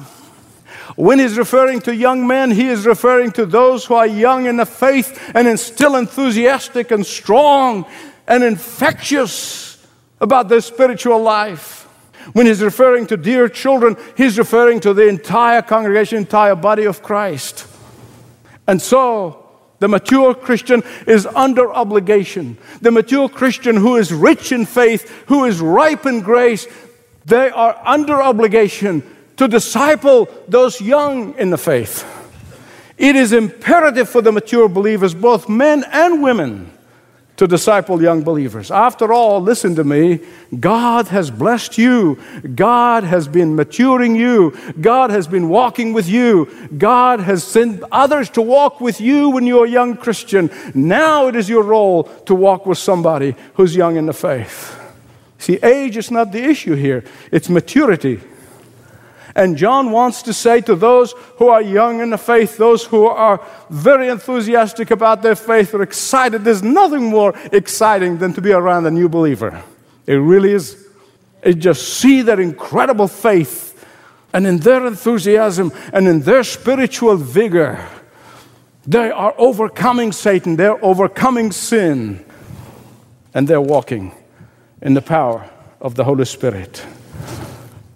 When 0.95 1.19
he's 1.19 1.37
referring 1.37 1.81
to 1.81 1.95
young 1.95 2.27
men, 2.27 2.51
he 2.51 2.67
is 2.67 2.85
referring 2.85 3.31
to 3.33 3.45
those 3.45 3.85
who 3.85 3.93
are 3.93 4.07
young 4.07 4.45
in 4.45 4.57
the 4.57 4.65
faith 4.65 5.31
and 5.33 5.59
still 5.59 5.95
enthusiastic 5.95 6.91
and 6.91 7.05
strong 7.05 7.85
and 8.27 8.43
infectious 8.43 9.85
about 10.19 10.49
their 10.49 10.61
spiritual 10.61 11.21
life. 11.21 11.80
When 12.33 12.45
he's 12.45 12.61
referring 12.61 13.07
to 13.07 13.17
dear 13.17 13.49
children, 13.49 13.97
he's 14.15 14.37
referring 14.37 14.79
to 14.81 14.93
the 14.93 15.07
entire 15.07 15.61
congregation, 15.61 16.19
entire 16.19 16.55
body 16.55 16.85
of 16.85 17.01
Christ. 17.01 17.67
And 18.67 18.81
so, 18.81 19.49
the 19.79 19.87
mature 19.87 20.35
Christian 20.35 20.83
is 21.07 21.25
under 21.25 21.73
obligation. 21.73 22.57
The 22.81 22.91
mature 22.91 23.27
Christian 23.27 23.75
who 23.75 23.97
is 23.97 24.13
rich 24.13 24.51
in 24.51 24.65
faith, 24.65 25.09
who 25.27 25.45
is 25.45 25.59
ripe 25.59 26.05
in 26.05 26.21
grace, 26.21 26.67
they 27.25 27.49
are 27.49 27.79
under 27.83 28.21
obligation 28.21 29.03
to 29.37 29.47
disciple 29.47 30.29
those 30.47 30.79
young 30.79 31.33
in 31.37 31.49
the 31.49 31.57
faith. 31.57 32.05
It 32.97 33.15
is 33.15 33.33
imperative 33.33 34.07
for 34.07 34.21
the 34.21 34.31
mature 34.31 34.69
believers, 34.69 35.15
both 35.15 35.49
men 35.49 35.83
and 35.91 36.21
women, 36.21 36.71
to 37.41 37.47
disciple 37.47 37.99
young 37.99 38.21
believers. 38.21 38.69
After 38.69 39.11
all, 39.11 39.41
listen 39.41 39.73
to 39.73 39.83
me, 39.83 40.19
God 40.59 41.07
has 41.07 41.31
blessed 41.31 41.75
you. 41.75 42.19
God 42.53 43.03
has 43.03 43.27
been 43.27 43.55
maturing 43.55 44.15
you. 44.15 44.55
God 44.79 45.09
has 45.09 45.25
been 45.25 45.49
walking 45.49 45.91
with 45.91 46.07
you. 46.07 46.45
God 46.77 47.19
has 47.19 47.43
sent 47.43 47.81
others 47.91 48.29
to 48.37 48.43
walk 48.43 48.79
with 48.79 49.01
you 49.01 49.31
when 49.31 49.47
you're 49.47 49.65
a 49.65 49.69
young 49.69 49.97
Christian. 49.97 50.51
Now 50.75 51.29
it 51.29 51.35
is 51.35 51.49
your 51.49 51.63
role 51.63 52.03
to 52.27 52.35
walk 52.35 52.67
with 52.67 52.77
somebody 52.77 53.33
who's 53.55 53.75
young 53.75 53.95
in 53.95 54.05
the 54.05 54.13
faith. 54.13 54.79
See, 55.39 55.57
age 55.63 55.97
is 55.97 56.11
not 56.11 56.31
the 56.31 56.43
issue 56.43 56.75
here, 56.75 57.03
it's 57.31 57.49
maturity. 57.49 58.21
And 59.35 59.57
John 59.57 59.91
wants 59.91 60.21
to 60.23 60.33
say 60.33 60.61
to 60.61 60.75
those 60.75 61.13
who 61.37 61.47
are 61.47 61.61
young 61.61 62.01
in 62.01 62.09
the 62.09 62.17
faith, 62.17 62.57
those 62.57 62.83
who 62.83 63.05
are 63.05 63.45
very 63.69 64.09
enthusiastic 64.09 64.91
about 64.91 65.21
their 65.21 65.35
faith, 65.35 65.73
or 65.73 65.81
excited, 65.81 66.43
there's 66.43 66.63
nothing 66.63 67.05
more 67.05 67.33
exciting 67.51 68.17
than 68.17 68.33
to 68.33 68.41
be 68.41 68.51
around 68.51 68.85
a 68.85 68.91
new 68.91 69.07
believer. 69.07 69.63
It 70.05 70.15
really 70.15 70.51
is. 70.51 70.87
It 71.41 71.55
just 71.55 71.99
see 71.99 72.21
their 72.21 72.39
incredible 72.39 73.07
faith 73.07 73.85
and 74.33 74.45
in 74.45 74.57
their 74.57 74.85
enthusiasm 74.85 75.71
and 75.93 76.07
in 76.07 76.21
their 76.21 76.43
spiritual 76.43 77.15
vigor. 77.15 77.87
They 78.85 79.11
are 79.11 79.33
overcoming 79.37 80.11
Satan, 80.11 80.55
they're 80.55 80.83
overcoming 80.83 81.51
sin, 81.51 82.25
and 83.33 83.47
they're 83.47 83.61
walking 83.61 84.13
in 84.81 84.93
the 84.93 85.01
power 85.01 85.49
of 85.79 85.95
the 85.95 86.03
Holy 86.03 86.25
Spirit. 86.25 86.85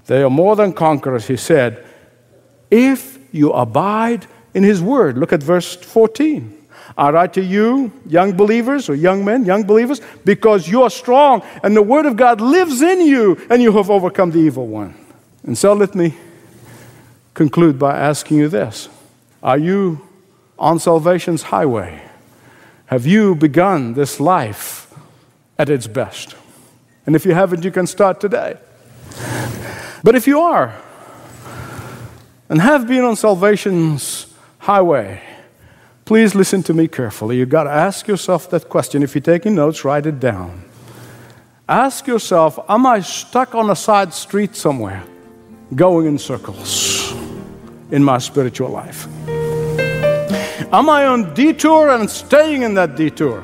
They 0.06 0.22
are 0.22 0.30
more 0.30 0.56
than 0.56 0.74
conquerors, 0.74 1.28
he 1.28 1.38
said, 1.38 1.86
if 2.70 3.20
you 3.32 3.52
abide 3.52 4.28
in 4.54 4.63
his 4.63 4.82
word. 4.82 5.18
Look 5.18 5.34
at 5.34 5.44
verse 5.44 5.76
14. 5.76 6.54
I 6.98 7.10
write 7.10 7.34
to 7.34 7.44
you, 7.44 7.91
young 8.08 8.38
believers 8.38 8.89
or 8.89 8.96
young 8.96 9.26
men, 9.26 9.44
young 9.44 9.63
believers, 9.63 10.00
because 10.24 10.68
you 10.68 10.84
are 10.84 10.89
strong 10.89 11.44
and 11.62 11.76
the 11.76 11.82
word 11.82 12.06
of 12.06 12.15
God 12.15 12.39
lives 12.39 12.82
in 12.82 13.02
you 13.02 13.46
and 13.50 13.62
you 13.62 13.72
have 13.74 13.89
overcome 13.89 14.32
the 14.32 14.39
evil 14.39 14.65
one. 14.65 14.96
And 15.44 15.58
so 15.58 15.74
let 15.74 15.94
me 15.94 16.15
conclude 17.34 17.78
by 17.78 17.98
asking 17.98 18.38
you 18.38 18.48
this 18.48 18.88
Are 19.44 19.58
you 19.58 20.08
on 20.58 20.80
salvation's 20.80 21.44
highway? 21.44 22.02
Have 22.86 23.06
you 23.06 23.36
begun 23.36 23.94
this 23.94 24.20
life 24.20 24.94
at 25.58 25.70
its 25.70 25.88
best? 25.88 26.36
And 27.06 27.15
if 27.15 27.26
you 27.26 27.34
haven't, 27.34 27.63
you 27.63 27.72
can 27.72 27.88
start 27.88 28.22
today. 28.22 28.58
But 30.06 30.13
if 30.13 30.28
you 30.28 30.39
are, 30.41 30.72
and 32.48 32.62
have 32.62 32.88
been 32.88 33.04
on 33.04 33.15
salvation's 33.15 34.32
highway, 34.60 35.20
please 36.06 36.36
listen 36.36 36.62
to 36.62 36.76
me 36.76 36.88
carefully. 36.88 37.38
You've 37.38 37.50
got 37.50 37.63
to 37.63 37.72
ask 37.72 38.08
yourself 38.08 38.48
that 38.52 38.70
question. 38.70 39.02
If 39.02 39.15
you're 39.15 39.24
taking 39.24 39.56
notes, 39.56 39.84
write 39.84 40.06
it 40.06 40.20
down. 40.20 40.63
Ask 41.68 42.06
yourself 42.06 42.60
Am 42.70 42.86
I 42.86 43.00
stuck 43.00 43.56
on 43.56 43.72
a 43.72 43.76
side 43.76 44.13
street 44.13 44.56
somewhere, 44.56 45.04
going 45.74 46.06
in 46.06 46.20
circles 46.20 47.12
in 47.89 48.04
my 48.04 48.20
spiritual 48.20 48.70
life? 48.70 49.08
Am 50.72 50.88
I 50.88 51.08
on 51.08 51.34
detour 51.34 51.89
and 51.89 52.08
staying 52.08 52.62
in 52.62 52.76
that 52.76 52.96
detour? 52.96 53.44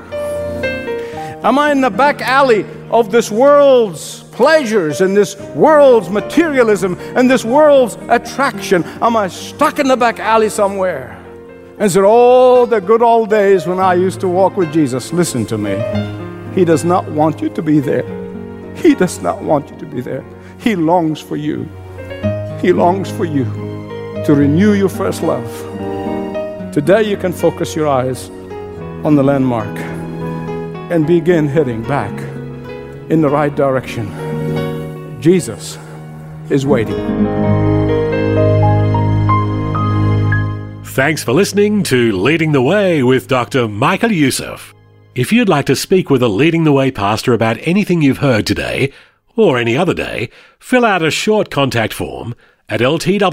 Am 1.44 1.58
I 1.58 1.72
in 1.72 1.82
the 1.82 1.90
back 1.90 2.22
alley 2.22 2.68
of 2.92 3.12
this 3.12 3.32
world's 3.32 4.22
pleasures 4.42 5.02
and 5.02 5.16
this 5.16 5.36
world's 5.54 6.10
materialism 6.10 6.98
and 7.16 7.30
this 7.30 7.46
world's 7.46 7.96
attraction? 8.10 8.84
Am 9.00 9.16
I 9.16 9.28
stuck 9.28 9.78
in 9.78 9.88
the 9.88 9.96
back 9.96 10.20
alley 10.20 10.50
somewhere? 10.50 11.16
And 11.78 11.96
it 11.96 12.04
all 12.04 12.66
the 12.66 12.82
good 12.82 13.04
old 13.04 13.30
days 13.30 13.68
when 13.68 13.80
I 13.80 13.94
used 13.94 14.20
to 14.22 14.28
walk 14.28 14.58
with 14.58 14.74
Jesus? 14.74 15.14
Listen 15.14 15.46
to 15.46 15.60
me. 15.60 15.76
He 16.56 16.66
does 16.66 16.84
not 16.84 17.06
want 17.12 17.40
you 17.40 17.50
to 17.50 17.62
be 17.62 17.80
there. 17.80 18.08
He 18.76 18.96
does 18.96 19.22
not 19.22 19.44
want 19.44 19.70
you 19.70 19.78
to 19.78 19.86
be 19.86 20.02
there. 20.02 20.26
He 20.58 20.76
longs 20.76 21.22
for 21.22 21.36
you. 21.36 21.70
He 22.62 22.74
longs 22.74 23.12
for 23.12 23.26
you 23.26 23.46
to 24.26 24.34
renew 24.34 24.74
your 24.74 24.90
first 24.90 25.22
love. 25.22 25.52
Today 26.74 27.04
you 27.04 27.16
can 27.16 27.32
focus 27.32 27.76
your 27.76 27.88
eyes 27.88 28.32
on 29.06 29.16
the 29.16 29.24
landmark 29.24 29.78
and 30.92 31.06
begin 31.06 31.48
heading 31.48 31.84
back 31.84 32.12
in 33.12 33.22
the 33.22 33.30
right 33.30 33.56
direction. 33.56 34.31
Jesus 35.22 35.78
is 36.50 36.66
waiting. 36.66 36.98
Thanks 40.84 41.24
for 41.24 41.32
listening 41.32 41.84
to 41.84 42.12
Leading 42.12 42.52
the 42.52 42.62
Way 42.62 43.04
with 43.04 43.28
Dr. 43.28 43.68
Michael 43.68 44.12
Youssef. 44.12 44.74
If 45.14 45.32
you'd 45.32 45.48
like 45.48 45.68
to 45.68 45.76
speak 45.76 46.10
with 46.10 46.24
a 46.24 46.28
Leading 46.28 46.64
the 46.64 46.72
Way 46.72 46.90
pastor 46.90 47.34
about 47.34 47.60
anything 47.62 48.02
you've 48.02 48.18
heard 48.18 48.48
today, 48.48 48.92
or 49.36 49.58
any 49.58 49.78
other 49.78 49.94
day, 49.94 50.30
fill 50.60 50.84
out 50.84 51.04
a 51.04 51.12
short 51.12 51.52
contact 51.52 51.94
form 51.94 52.34
at 52.68 52.82
ltw.org/jesus. 52.82 53.28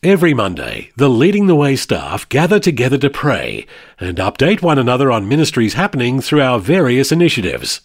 Every 0.00 0.32
Monday, 0.32 0.90
the 0.96 1.10
Leading 1.10 1.48
the 1.48 1.56
Way 1.56 1.74
staff 1.74 2.28
gather 2.28 2.60
together 2.60 2.98
to 2.98 3.10
pray 3.10 3.66
and 3.98 4.18
update 4.18 4.62
one 4.62 4.78
another 4.78 5.10
on 5.10 5.28
ministries 5.28 5.74
happening 5.74 6.20
through 6.20 6.42
our 6.42 6.60
various 6.60 7.10
initiatives. 7.10 7.80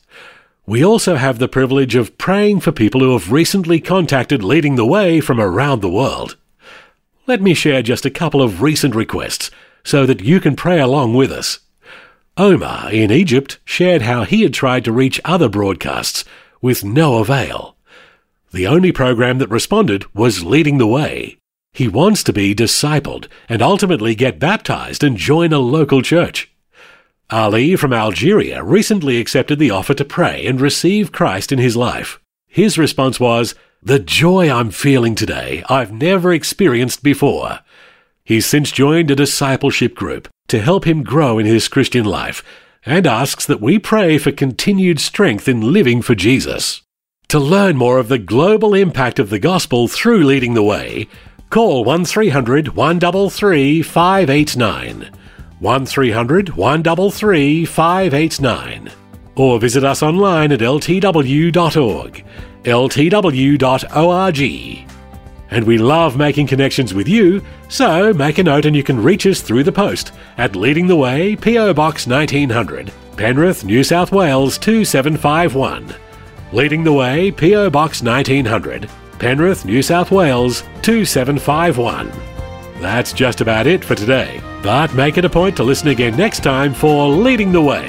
We 0.65 0.83
also 0.83 1.17
have 1.17 1.39
the 1.39 1.49
privilege 1.49 1.93
of 1.93 2.17
praying 2.17 2.61
for 2.61 2.71
people 2.71 3.01
who 3.01 3.11
have 3.11 3.33
recently 3.33 3.81
contacted 3.81 4.45
Leading 4.45 4.75
the 4.75 4.85
Way 4.85 5.19
from 5.19 5.41
around 5.41 5.81
the 5.81 5.89
world. 5.89 6.37
Let 7.27 7.41
me 7.41 7.53
share 7.53 7.81
just 7.81 8.05
a 8.05 8.09
couple 8.09 8.41
of 8.41 8.61
recent 8.61 8.95
requests 8.95 9.51
so 9.83 10.05
that 10.05 10.21
you 10.21 10.39
can 10.39 10.55
pray 10.55 10.79
along 10.79 11.15
with 11.15 11.33
us. 11.33 11.59
Omar 12.37 12.93
in 12.93 13.11
Egypt 13.11 13.59
shared 13.65 14.03
how 14.03 14.23
he 14.23 14.43
had 14.43 14.53
tried 14.53 14.85
to 14.85 14.93
reach 14.93 15.19
other 15.25 15.49
broadcasts 15.49 16.23
with 16.61 16.85
no 16.85 17.17
avail. 17.17 17.75
The 18.53 18.65
only 18.65 18.93
program 18.93 19.39
that 19.39 19.49
responded 19.49 20.05
was 20.15 20.45
Leading 20.45 20.77
the 20.77 20.87
Way. 20.87 21.39
He 21.73 21.89
wants 21.89 22.23
to 22.23 22.31
be 22.31 22.55
discipled 22.55 23.27
and 23.49 23.61
ultimately 23.61 24.15
get 24.15 24.39
baptized 24.39 25.03
and 25.03 25.17
join 25.17 25.51
a 25.51 25.59
local 25.59 26.01
church. 26.01 26.52
Ali 27.33 27.75
from 27.75 27.93
Algeria 27.93 28.63
recently 28.63 29.17
accepted 29.17 29.57
the 29.57 29.71
offer 29.71 29.95
to 29.95 30.05
pray 30.05 30.45
and 30.45 30.61
receive 30.61 31.11
Christ 31.11 31.51
in 31.51 31.57
his 31.57 31.75
life. 31.75 32.19
His 32.47 32.77
response 32.77 33.19
was, 33.19 33.55
the 33.81 33.97
joy 33.97 34.51
I'm 34.51 34.69
feeling 34.69 35.15
today, 35.15 35.63
I've 35.67 35.91
never 35.91 36.31
experienced 36.31 37.01
before. 37.01 37.61
He's 38.23 38.45
since 38.45 38.71
joined 38.71 39.09
a 39.09 39.15
discipleship 39.15 39.95
group 39.95 40.27
to 40.49 40.61
help 40.61 40.85
him 40.85 41.01
grow 41.01 41.39
in 41.39 41.47
his 41.47 41.67
Christian 41.67 42.05
life 42.05 42.43
and 42.85 43.07
asks 43.07 43.47
that 43.47 43.59
we 43.59 43.79
pray 43.79 44.19
for 44.19 44.31
continued 44.31 44.99
strength 44.99 45.47
in 45.47 45.73
living 45.73 46.03
for 46.03 46.13
Jesus. 46.13 46.83
To 47.29 47.39
learn 47.39 47.77
more 47.77 47.97
of 47.97 48.09
the 48.09 48.19
global 48.19 48.75
impact 48.75 49.17
of 49.17 49.31
the 49.31 49.39
gospel 49.39 49.87
through 49.87 50.23
leading 50.23 50.53
the 50.53 50.61
way, 50.61 51.07
call 51.49 51.83
1300 51.83 52.75
133 52.75 53.81
589. 53.81 55.09
1300 55.63 56.49
133 56.49 57.65
589. 57.65 58.91
Or 59.35 59.59
visit 59.59 59.83
us 59.83 60.03
online 60.03 60.51
at 60.51 60.59
ltw.org 60.59 62.23
ltw.org. 62.63 64.39
And 65.51 65.65
we 65.65 65.77
love 65.77 66.17
making 66.17 66.47
connections 66.47 66.93
with 66.93 67.07
you, 67.07 67.43
so 67.69 68.11
make 68.13 68.39
a 68.39 68.43
note 68.43 68.65
and 68.65 68.75
you 68.75 68.83
can 68.83 69.01
reach 69.01 69.27
us 69.27 69.41
through 69.41 69.63
the 69.63 69.71
post 69.71 70.11
at 70.37 70.55
Leading 70.55 70.87
the 70.87 70.95
Way, 70.95 71.35
PO 71.35 71.73
Box 71.75 72.07
1900, 72.07 72.91
Penrith, 73.17 73.63
New 73.63 73.83
South 73.83 74.11
Wales 74.11 74.57
2751. 74.57 75.93
Leading 76.51 76.83
the 76.83 76.93
Way, 76.93 77.31
PO 77.31 77.69
Box 77.69 78.01
1900, 78.01 78.89
Penrith, 79.19 79.65
New 79.65 79.83
South 79.83 80.09
Wales 80.09 80.61
2751. 80.81 82.32
That's 82.83 83.13
just 83.13 83.39
about 83.39 83.65
it 83.65 83.83
for 83.85 83.95
today, 83.95 84.41
but 84.61 84.93
make 84.93 85.17
it 85.17 85.23
a 85.23 85.29
point 85.29 85.55
to 85.55 85.63
listen 85.63 85.87
again 85.87 86.17
next 86.17 86.43
time 86.43 86.73
for 86.73 87.07
Leading 87.07 87.53
the 87.53 87.61
Way, 87.61 87.87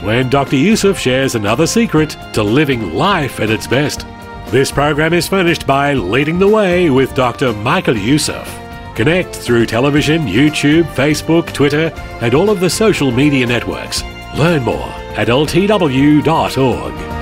when 0.00 0.28
Dr. 0.28 0.56
Youssef 0.56 0.98
shares 0.98 1.36
another 1.36 1.64
secret 1.64 2.16
to 2.32 2.42
living 2.42 2.92
life 2.92 3.38
at 3.38 3.50
its 3.50 3.68
best. 3.68 4.04
This 4.50 4.72
program 4.72 5.12
is 5.12 5.28
furnished 5.28 5.64
by 5.64 5.94
Leading 5.94 6.40
the 6.40 6.48
Way 6.48 6.90
with 6.90 7.14
Dr. 7.14 7.52
Michael 7.52 7.96
Youssef. 7.96 8.48
Connect 8.96 9.32
through 9.32 9.66
television, 9.66 10.22
YouTube, 10.22 10.92
Facebook, 10.94 11.52
Twitter, 11.52 11.92
and 12.20 12.34
all 12.34 12.50
of 12.50 12.58
the 12.58 12.68
social 12.68 13.12
media 13.12 13.46
networks. 13.46 14.02
Learn 14.36 14.64
more 14.64 14.88
at 15.16 15.28
ltw.org. 15.28 17.21